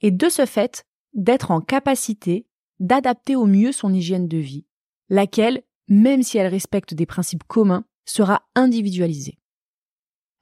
et 0.00 0.10
de 0.10 0.30
ce 0.30 0.46
fait 0.46 0.86
d'être 1.12 1.50
en 1.50 1.60
capacité 1.60 2.46
d'adapter 2.80 3.36
au 3.36 3.44
mieux 3.44 3.72
son 3.72 3.92
hygiène 3.92 4.26
de 4.26 4.38
vie, 4.38 4.64
laquelle, 5.10 5.64
même 5.86 6.22
si 6.22 6.38
elle 6.38 6.50
respecte 6.50 6.94
des 6.94 7.04
principes 7.04 7.44
communs, 7.44 7.84
sera 8.06 8.48
individualisée. 8.54 9.38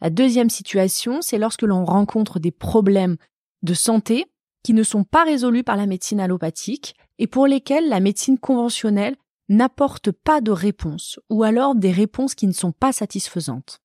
La 0.01 0.11
deuxième 0.11 0.51
situation, 0.51 1.21
c'est 1.21 1.39
lorsque 1.39 1.63
l'on 1.63 1.85
rencontre 1.85 2.39
des 2.39 2.53
problèmes 2.53 3.17
de 3.63 3.75
santé 3.75 4.27
qui 4.67 4.75
ne 4.75 4.83
sont 4.83 5.05
pas 5.05 5.23
résolus 5.23 5.63
par 5.63 5.77
la 5.77 5.87
médecine 5.87 6.19
allopathique 6.19 6.97
et 7.21 7.29
pour 7.29 7.47
lesquels 7.47 7.89
la 7.89 8.01
médecine 8.01 8.37
conventionnelle 8.37 9.15
n'apporte 9.49 10.11
pas 10.11 10.41
de 10.41 10.51
réponse 10.51 11.21
ou 11.31 11.45
alors 11.45 11.77
des 11.77 11.93
réponses 11.93 12.35
qui 12.35 12.49
ne 12.49 12.53
sont 12.53 12.73
pas 12.73 12.91
satisfaisantes. 12.91 13.81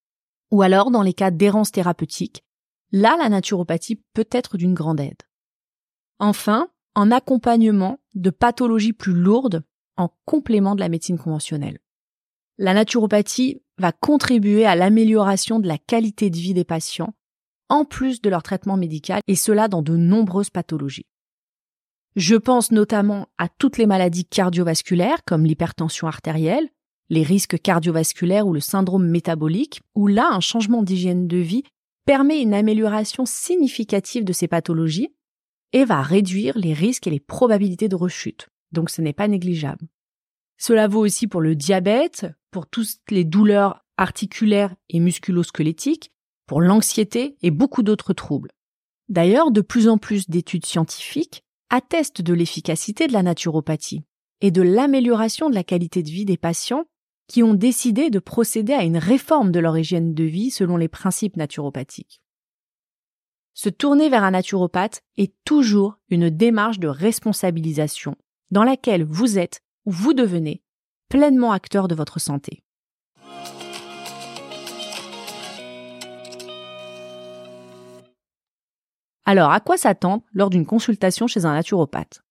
Ou 0.50 0.63
alors, 0.63 0.89
dans 0.89 1.04
les 1.04 1.13
cas 1.13 1.30
d'errance 1.30 1.72
thérapeutique, 1.72 2.44
là, 2.91 3.15
la 3.20 3.30
naturopathie 3.30 4.02
peut 4.15 4.26
être 4.32 4.58
d'une 4.58 4.74
grande 4.74 5.00
aide. 5.00 5.22
Enfin, 6.17 6.67
en 6.96 7.12
accompagnement 7.12 8.00
de 8.15 8.32
pathologies 8.32 8.94
plus 8.94 9.13
lourdes 9.13 9.63
en 9.98 10.10
complément 10.26 10.74
de 10.74 10.80
la 10.80 10.89
médecine 10.89 11.20
conventionnelle. 11.20 11.78
La 12.58 12.74
naturopathie 12.74 13.62
va 13.78 13.91
contribuer 13.91 14.65
à 14.65 14.76
l'amélioration 14.76 15.60
de 15.60 15.67
la 15.67 15.78
qualité 15.78 16.32
de 16.32 16.38
vie 16.38 16.56
des 16.56 16.65
patients, 16.65 17.13
en 17.71 17.86
plus 17.86 18.21
de 18.21 18.29
leur 18.29 18.43
traitement 18.43 18.75
médical, 18.75 19.21
et 19.27 19.36
cela 19.36 19.67
dans 19.69 19.81
de 19.81 19.95
nombreuses 19.95 20.49
pathologies. 20.49 21.05
Je 22.17 22.36
pense 22.36 22.71
notamment 22.71 23.29
à 23.38 23.47
toutes 23.47 23.77
les 23.77 23.86
maladies 23.86 24.25
cardiovasculaires 24.25 25.23
comme 25.25 25.45
l'hypertension 25.45 26.07
artérielle, 26.07 26.69
les 27.10 27.23
risques 27.23 27.62
cardiovasculaires 27.62 28.45
ou 28.45 28.53
le 28.53 28.60
syndrome 28.60 29.07
métabolique, 29.07 29.81
où 29.95 30.07
là 30.07 30.29
un 30.31 30.41
changement 30.41 30.84
d'hygiène 30.84 31.27
de 31.27 31.38
vie 31.38 31.63
permet 32.05 32.41
une 32.41 32.53
amélioration 32.53 33.25
significative 33.25 34.25
de 34.25 34.34
ces 34.34 34.49
pathologies 34.49 35.15
et 35.71 35.86
va 35.86 36.01
réduire 36.01 36.57
les 36.57 36.73
risques 36.73 37.07
et 37.07 37.12
les 37.12 37.21
probabilités 37.21 37.88
de 37.88 37.95
rechute. 37.95 38.49
Donc 38.73 38.89
ce 38.89 39.01
n'est 39.01 39.13
pas 39.13 39.29
négligeable. 39.29 39.88
Cela 40.57 40.89
vaut 40.89 40.99
aussi 40.99 41.27
pour 41.27 41.39
le 41.39 41.55
diabète, 41.55 42.27
pour 42.51 42.67
toutes 42.67 42.99
les 43.10 43.23
douleurs 43.23 43.86
articulaires 43.95 44.75
et 44.89 44.99
musculosquelettiques, 44.99 46.12
pour 46.52 46.60
l'anxiété 46.60 47.38
et 47.42 47.50
beaucoup 47.50 47.82
d'autres 47.82 48.12
troubles. 48.12 48.52
D'ailleurs, 49.08 49.52
de 49.52 49.62
plus 49.62 49.88
en 49.88 49.98
plus 49.98 50.30
d'études 50.30 50.66
scientifiques 50.66 51.46
attestent 51.70 52.22
de 52.22 52.34
l'efficacité 52.34 53.08
de 53.08 53.14
la 53.14 53.24
naturopathie 53.24 54.04
et 54.42 54.52
de 54.52 54.62
l'amélioration 54.62 55.50
de 55.50 55.56
la 55.56 55.64
qualité 55.64 56.04
de 56.04 56.10
vie 56.10 56.26
des 56.26 56.36
patients 56.36 56.84
qui 57.30 57.42
ont 57.42 57.54
décidé 57.54 58.10
de 58.10 58.20
procéder 58.20 58.74
à 58.74 58.84
une 58.84 58.98
réforme 58.98 59.54
de 59.54 59.62
leur 59.62 59.78
hygiène 59.78 60.14
de 60.14 60.26
vie 60.26 60.52
selon 60.52 60.76
les 60.76 60.90
principes 60.90 61.38
naturopathiques. 61.38 62.22
Se 63.54 63.70
tourner 63.70 64.10
vers 64.10 64.26
un 64.26 64.32
naturopathe 64.32 65.04
est 65.16 65.34
toujours 65.46 66.00
une 66.10 66.30
démarche 66.30 66.80
de 66.80 66.90
responsabilisation 66.90 68.18
dans 68.50 68.66
laquelle 68.66 69.06
vous 69.06 69.40
êtes 69.40 69.62
ou 69.86 69.92
vous 69.92 70.14
devenez 70.14 70.62
pleinement 71.08 71.54
acteur 71.54 71.88
de 71.88 71.96
votre 71.96 72.20
santé. 72.20 72.62
Alors, 79.25 79.51
à 79.51 79.60
quoi 79.60 79.77
s'attendre 79.77 80.23
lors 80.34 80.49
d'une 80.49 80.65
consultation 80.65 81.27
chez 81.27 81.45
un 81.45 81.53
naturopathe? 81.53 82.23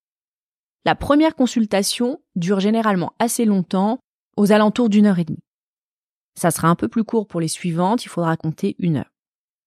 La 0.85 0.95
première 0.95 1.35
consultation 1.35 2.21
dure 2.37 2.61
généralement 2.61 3.13
assez 3.19 3.45
longtemps, 3.45 4.01
aux 4.37 4.53
alentours 4.53 4.89
d'une 4.89 5.07
heure 5.07 5.19
et 5.19 5.25
demie. 5.25 5.45
Ça 6.35 6.51
sera 6.51 6.69
un 6.69 6.75
peu 6.75 6.89
plus 6.89 7.05
court 7.05 7.27
pour 7.27 7.41
les 7.41 7.49
suivantes, 7.49 8.05
il 8.05 8.09
faudra 8.09 8.37
compter 8.37 8.77
une 8.79 8.97
heure. 8.97 9.13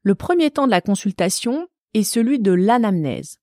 Le 0.01 0.15
premier 0.15 0.51
temps 0.51 0.65
de 0.65 0.71
la 0.71 0.81
consultation 0.81 1.67
est 1.93 2.03
celui 2.03 2.39
de 2.39 2.51
l'anamnèse. 2.51 3.38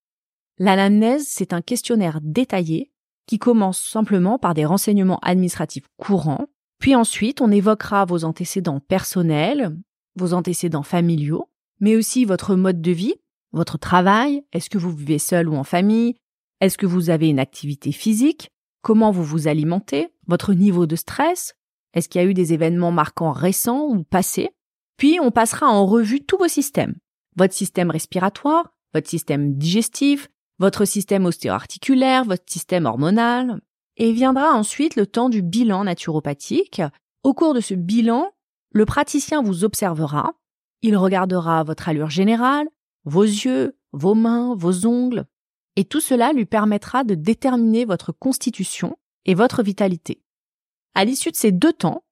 L'anamnèse, 0.58 1.26
c'est 1.28 1.52
un 1.52 1.62
questionnaire 1.62 2.18
détaillé 2.22 2.92
qui 3.26 3.38
commence 3.38 3.80
simplement 3.80 4.38
par 4.38 4.54
des 4.54 4.64
renseignements 4.64 5.20
administratifs 5.20 5.86
courants, 5.96 6.48
puis 6.80 6.96
ensuite 6.96 7.40
on 7.40 7.50
évoquera 7.50 8.04
vos 8.04 8.24
antécédents 8.24 8.80
personnels, 8.80 9.76
vos 10.16 10.34
antécédents 10.34 10.82
familiaux, 10.82 11.48
mais 11.78 11.96
aussi 11.96 12.24
votre 12.24 12.56
mode 12.56 12.82
de 12.82 12.90
vie, 12.90 13.14
votre 13.52 13.78
travail, 13.78 14.44
est-ce 14.52 14.70
que 14.70 14.78
vous 14.78 14.90
vivez 14.90 15.18
seul 15.18 15.48
ou 15.48 15.56
en 15.56 15.64
famille, 15.64 16.16
est-ce 16.60 16.78
que 16.78 16.86
vous 16.86 17.10
avez 17.10 17.28
une 17.28 17.38
activité 17.38 17.92
physique, 17.92 18.50
comment 18.82 19.10
vous 19.10 19.24
vous 19.24 19.48
alimentez, 19.48 20.08
votre 20.26 20.54
niveau 20.54 20.86
de 20.86 20.96
stress, 20.96 21.54
est-ce 21.94 22.08
qu'il 22.08 22.20
y 22.20 22.24
a 22.24 22.28
eu 22.28 22.34
des 22.34 22.52
événements 22.52 22.92
marquants 22.92 23.32
récents 23.32 23.86
ou 23.86 24.04
passés, 24.04 24.50
puis 24.96 25.18
on 25.20 25.30
passera 25.30 25.66
en 25.66 25.86
revue 25.86 26.20
tous 26.20 26.36
vos 26.36 26.48
systèmes. 26.48 26.94
Votre 27.36 27.54
système 27.54 27.90
respiratoire, 27.90 28.74
votre 28.92 29.08
système 29.08 29.56
digestif, 29.56 30.28
votre 30.58 30.84
système 30.84 31.24
ostéo-articulaire, 31.24 32.24
votre 32.24 32.44
système 32.46 32.84
hormonal. 32.84 33.60
Et 33.96 34.12
viendra 34.12 34.52
ensuite 34.52 34.96
le 34.96 35.06
temps 35.06 35.30
du 35.30 35.40
bilan 35.40 35.84
naturopathique. 35.84 36.82
Au 37.24 37.32
cours 37.32 37.54
de 37.54 37.60
ce 37.60 37.72
bilan, 37.72 38.30
le 38.72 38.84
praticien 38.84 39.42
vous 39.42 39.64
observera. 39.64 40.34
Il 40.82 40.96
regardera 40.98 41.64
votre 41.64 41.88
allure 41.88 42.10
générale, 42.10 42.68
vos 43.04 43.22
yeux, 43.22 43.76
vos 43.92 44.14
mains, 44.14 44.54
vos 44.54 44.86
ongles. 44.86 45.26
Et 45.76 45.84
tout 45.84 46.00
cela 46.00 46.32
lui 46.32 46.46
permettra 46.46 47.04
de 47.04 47.14
déterminer 47.14 47.84
votre 47.84 48.12
constitution 48.12 48.96
et 49.24 49.34
votre 49.34 49.62
vitalité. 49.62 50.22
À 50.94 51.04
l'issue 51.04 51.30
de 51.30 51.36
ces 51.36 51.52
deux 51.52 51.72
temps, 51.72 52.02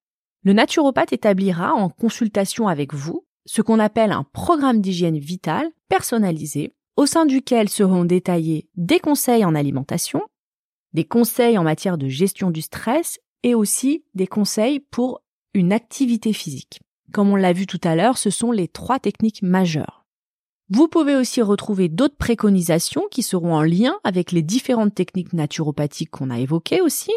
le 0.42 0.52
naturopathe 0.52 1.12
établira 1.12 1.74
en 1.74 1.88
consultation 1.88 2.68
avec 2.68 2.94
vous 2.94 3.26
ce 3.46 3.62
qu'on 3.62 3.78
appelle 3.78 4.12
un 4.12 4.24
programme 4.24 4.80
d'hygiène 4.80 5.18
vitale 5.18 5.70
personnalisé 5.88 6.74
au 6.96 7.06
sein 7.06 7.26
duquel 7.26 7.68
seront 7.68 8.04
détaillés 8.04 8.68
des 8.76 9.00
conseils 9.00 9.44
en 9.44 9.54
alimentation, 9.54 10.22
des 10.92 11.04
conseils 11.04 11.58
en 11.58 11.62
matière 11.62 11.98
de 11.98 12.08
gestion 12.08 12.50
du 12.50 12.60
stress 12.60 13.20
et 13.42 13.54
aussi 13.54 14.04
des 14.14 14.26
conseils 14.26 14.80
pour 14.80 15.22
une 15.54 15.72
activité 15.72 16.32
physique. 16.32 16.80
Comme 17.12 17.30
on 17.30 17.36
l'a 17.36 17.52
vu 17.52 17.66
tout 17.66 17.80
à 17.84 17.96
l'heure, 17.96 18.18
ce 18.18 18.30
sont 18.30 18.52
les 18.52 18.68
trois 18.68 18.98
techniques 18.98 19.42
majeures. 19.42 20.06
Vous 20.70 20.86
pouvez 20.86 21.16
aussi 21.16 21.40
retrouver 21.40 21.88
d'autres 21.88 22.16
préconisations 22.16 23.04
qui 23.10 23.22
seront 23.22 23.54
en 23.54 23.62
lien 23.62 23.96
avec 24.04 24.32
les 24.32 24.42
différentes 24.42 24.94
techniques 24.94 25.32
naturopathiques 25.32 26.10
qu'on 26.10 26.28
a 26.28 26.38
évoquées 26.38 26.82
aussi, 26.82 27.12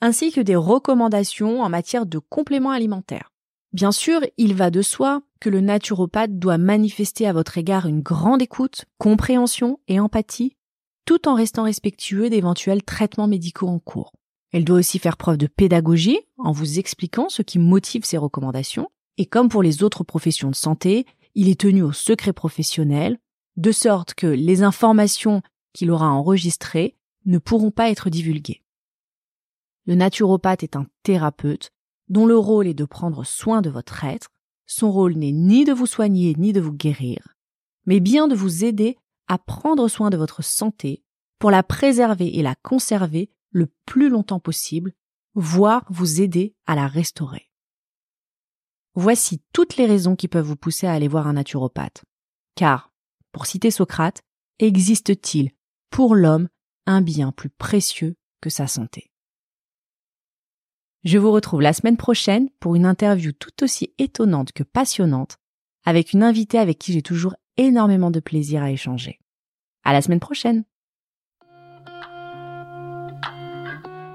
ainsi 0.00 0.32
que 0.32 0.40
des 0.40 0.56
recommandations 0.56 1.62
en 1.62 1.68
matière 1.68 2.04
de 2.04 2.18
compléments 2.18 2.72
alimentaires. 2.72 3.32
Bien 3.72 3.92
sûr, 3.92 4.20
il 4.38 4.54
va 4.54 4.70
de 4.70 4.82
soi 4.82 5.22
que 5.38 5.48
le 5.48 5.60
naturopathe 5.60 6.38
doit 6.38 6.58
manifester 6.58 7.28
à 7.28 7.32
votre 7.32 7.58
égard 7.58 7.86
une 7.86 8.00
grande 8.00 8.42
écoute, 8.42 8.86
compréhension 8.98 9.78
et 9.86 10.00
empathie, 10.00 10.56
tout 11.04 11.28
en 11.28 11.34
restant 11.34 11.62
respectueux 11.62 12.28
d'éventuels 12.28 12.82
traitements 12.82 13.28
médicaux 13.28 13.68
en 13.68 13.78
cours. 13.78 14.12
Elle 14.52 14.64
doit 14.64 14.78
aussi 14.78 14.98
faire 14.98 15.16
preuve 15.16 15.36
de 15.36 15.46
pédagogie 15.46 16.18
en 16.38 16.50
vous 16.50 16.80
expliquant 16.80 17.28
ce 17.28 17.42
qui 17.42 17.60
motive 17.60 18.04
ses 18.04 18.18
recommandations, 18.18 18.88
et 19.16 19.26
comme 19.26 19.48
pour 19.48 19.62
les 19.62 19.84
autres 19.84 20.02
professions 20.02 20.50
de 20.50 20.56
santé, 20.56 21.06
il 21.34 21.48
est 21.48 21.60
tenu 21.60 21.82
au 21.82 21.92
secret 21.92 22.32
professionnel, 22.32 23.18
de 23.56 23.72
sorte 23.72 24.14
que 24.14 24.26
les 24.26 24.62
informations 24.62 25.42
qu'il 25.72 25.90
aura 25.90 26.10
enregistrées 26.10 26.96
ne 27.26 27.38
pourront 27.38 27.70
pas 27.70 27.90
être 27.90 28.10
divulguées. 28.10 28.62
Le 29.86 29.94
naturopathe 29.94 30.62
est 30.62 30.76
un 30.76 30.86
thérapeute 31.02 31.70
dont 32.08 32.26
le 32.26 32.36
rôle 32.36 32.66
est 32.66 32.74
de 32.74 32.84
prendre 32.84 33.24
soin 33.24 33.62
de 33.62 33.70
votre 33.70 34.04
être. 34.04 34.28
Son 34.66 34.90
rôle 34.90 35.14
n'est 35.14 35.32
ni 35.32 35.64
de 35.64 35.72
vous 35.72 35.86
soigner 35.86 36.34
ni 36.38 36.52
de 36.52 36.60
vous 36.60 36.72
guérir, 36.72 37.34
mais 37.86 38.00
bien 38.00 38.28
de 38.28 38.34
vous 38.34 38.64
aider 38.64 38.96
à 39.26 39.38
prendre 39.38 39.88
soin 39.88 40.10
de 40.10 40.16
votre 40.16 40.42
santé 40.42 41.02
pour 41.38 41.50
la 41.50 41.62
préserver 41.62 42.38
et 42.38 42.42
la 42.42 42.54
conserver 42.54 43.30
le 43.50 43.68
plus 43.86 44.08
longtemps 44.08 44.40
possible, 44.40 44.92
voire 45.34 45.84
vous 45.88 46.20
aider 46.20 46.54
à 46.66 46.74
la 46.74 46.86
restaurer. 46.86 47.49
Voici 48.94 49.40
toutes 49.52 49.76
les 49.76 49.86
raisons 49.86 50.16
qui 50.16 50.28
peuvent 50.28 50.44
vous 50.44 50.56
pousser 50.56 50.86
à 50.86 50.92
aller 50.92 51.08
voir 51.08 51.26
un 51.26 51.34
naturopathe. 51.34 52.04
Car, 52.56 52.92
pour 53.32 53.46
citer 53.46 53.70
Socrate, 53.70 54.22
existe-t-il 54.58 55.50
pour 55.90 56.14
l'homme 56.14 56.48
un 56.86 57.00
bien 57.00 57.30
plus 57.30 57.50
précieux 57.50 58.16
que 58.40 58.50
sa 58.50 58.66
santé? 58.66 59.10
Je 61.04 61.18
vous 61.18 61.30
retrouve 61.30 61.62
la 61.62 61.72
semaine 61.72 61.96
prochaine 61.96 62.50
pour 62.58 62.74
une 62.74 62.84
interview 62.84 63.32
tout 63.32 63.62
aussi 63.62 63.94
étonnante 63.98 64.52
que 64.52 64.64
passionnante 64.64 65.38
avec 65.84 66.12
une 66.12 66.22
invitée 66.22 66.58
avec 66.58 66.78
qui 66.78 66.92
j'ai 66.92 67.02
toujours 67.02 67.34
énormément 67.56 68.10
de 68.10 68.20
plaisir 68.20 68.62
à 68.62 68.70
échanger. 68.70 69.20
À 69.84 69.92
la 69.92 70.02
semaine 70.02 70.20
prochaine! 70.20 70.64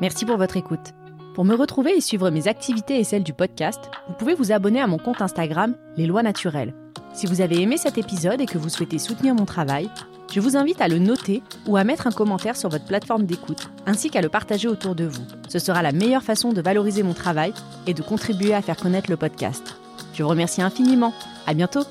Merci 0.02 0.26
pour 0.26 0.38
votre 0.38 0.58
écoute. 0.58 0.94
Pour 1.36 1.44
me 1.44 1.54
retrouver 1.54 1.92
et 1.92 2.00
suivre 2.02 2.30
mes 2.30 2.48
activités 2.48 2.98
et 2.98 3.04
celles 3.04 3.22
du 3.22 3.34
podcast, 3.34 3.92
vous 4.08 4.14
pouvez 4.14 4.34
vous 4.34 4.54
abonner 4.54 4.80
à 4.80 4.88
mon 4.88 4.98
compte 4.98 5.22
Instagram, 5.22 5.76
Les 5.98 6.08
Lois 6.08 6.24
Naturelles. 6.24 6.74
Si 7.14 7.26
vous 7.26 7.42
avez 7.42 7.62
aimé 7.62 7.76
cet 7.76 7.98
épisode 7.98 8.40
et 8.40 8.46
que 8.46 8.58
vous 8.58 8.70
souhaitez 8.70 9.00
soutenir 9.00 9.36
mon 9.36 9.44
travail, 9.44 9.90
je 10.32 10.40
vous 10.40 10.56
invite 10.56 10.80
à 10.80 10.88
le 10.88 10.98
noter 10.98 11.44
ou 11.68 11.76
à 11.76 11.84
mettre 11.84 12.08
un 12.08 12.12
commentaire 12.12 12.56
sur 12.56 12.70
votre 12.70 12.86
plateforme 12.86 13.26
d'écoute, 13.26 13.70
ainsi 13.86 14.10
qu'à 14.10 14.22
le 14.22 14.30
partager 14.30 14.70
autour 14.70 14.96
de 14.96 15.04
vous. 15.04 15.26
Ce 15.50 15.60
sera 15.60 15.82
la 15.82 15.92
meilleure 15.92 16.24
façon 16.24 16.54
de 16.54 16.62
valoriser 16.62 17.04
mon 17.04 17.14
travail 17.14 17.54
et 17.86 17.94
de 17.94 18.02
contribuer 18.02 18.54
à 18.54 18.62
faire 18.62 18.78
connaître 18.78 19.10
le 19.10 19.18
podcast. 19.18 19.76
Je 20.14 20.24
vous 20.24 20.30
remercie 20.30 20.62
infiniment. 20.62 21.14
À 21.48 21.54
bientôt! 21.54 21.84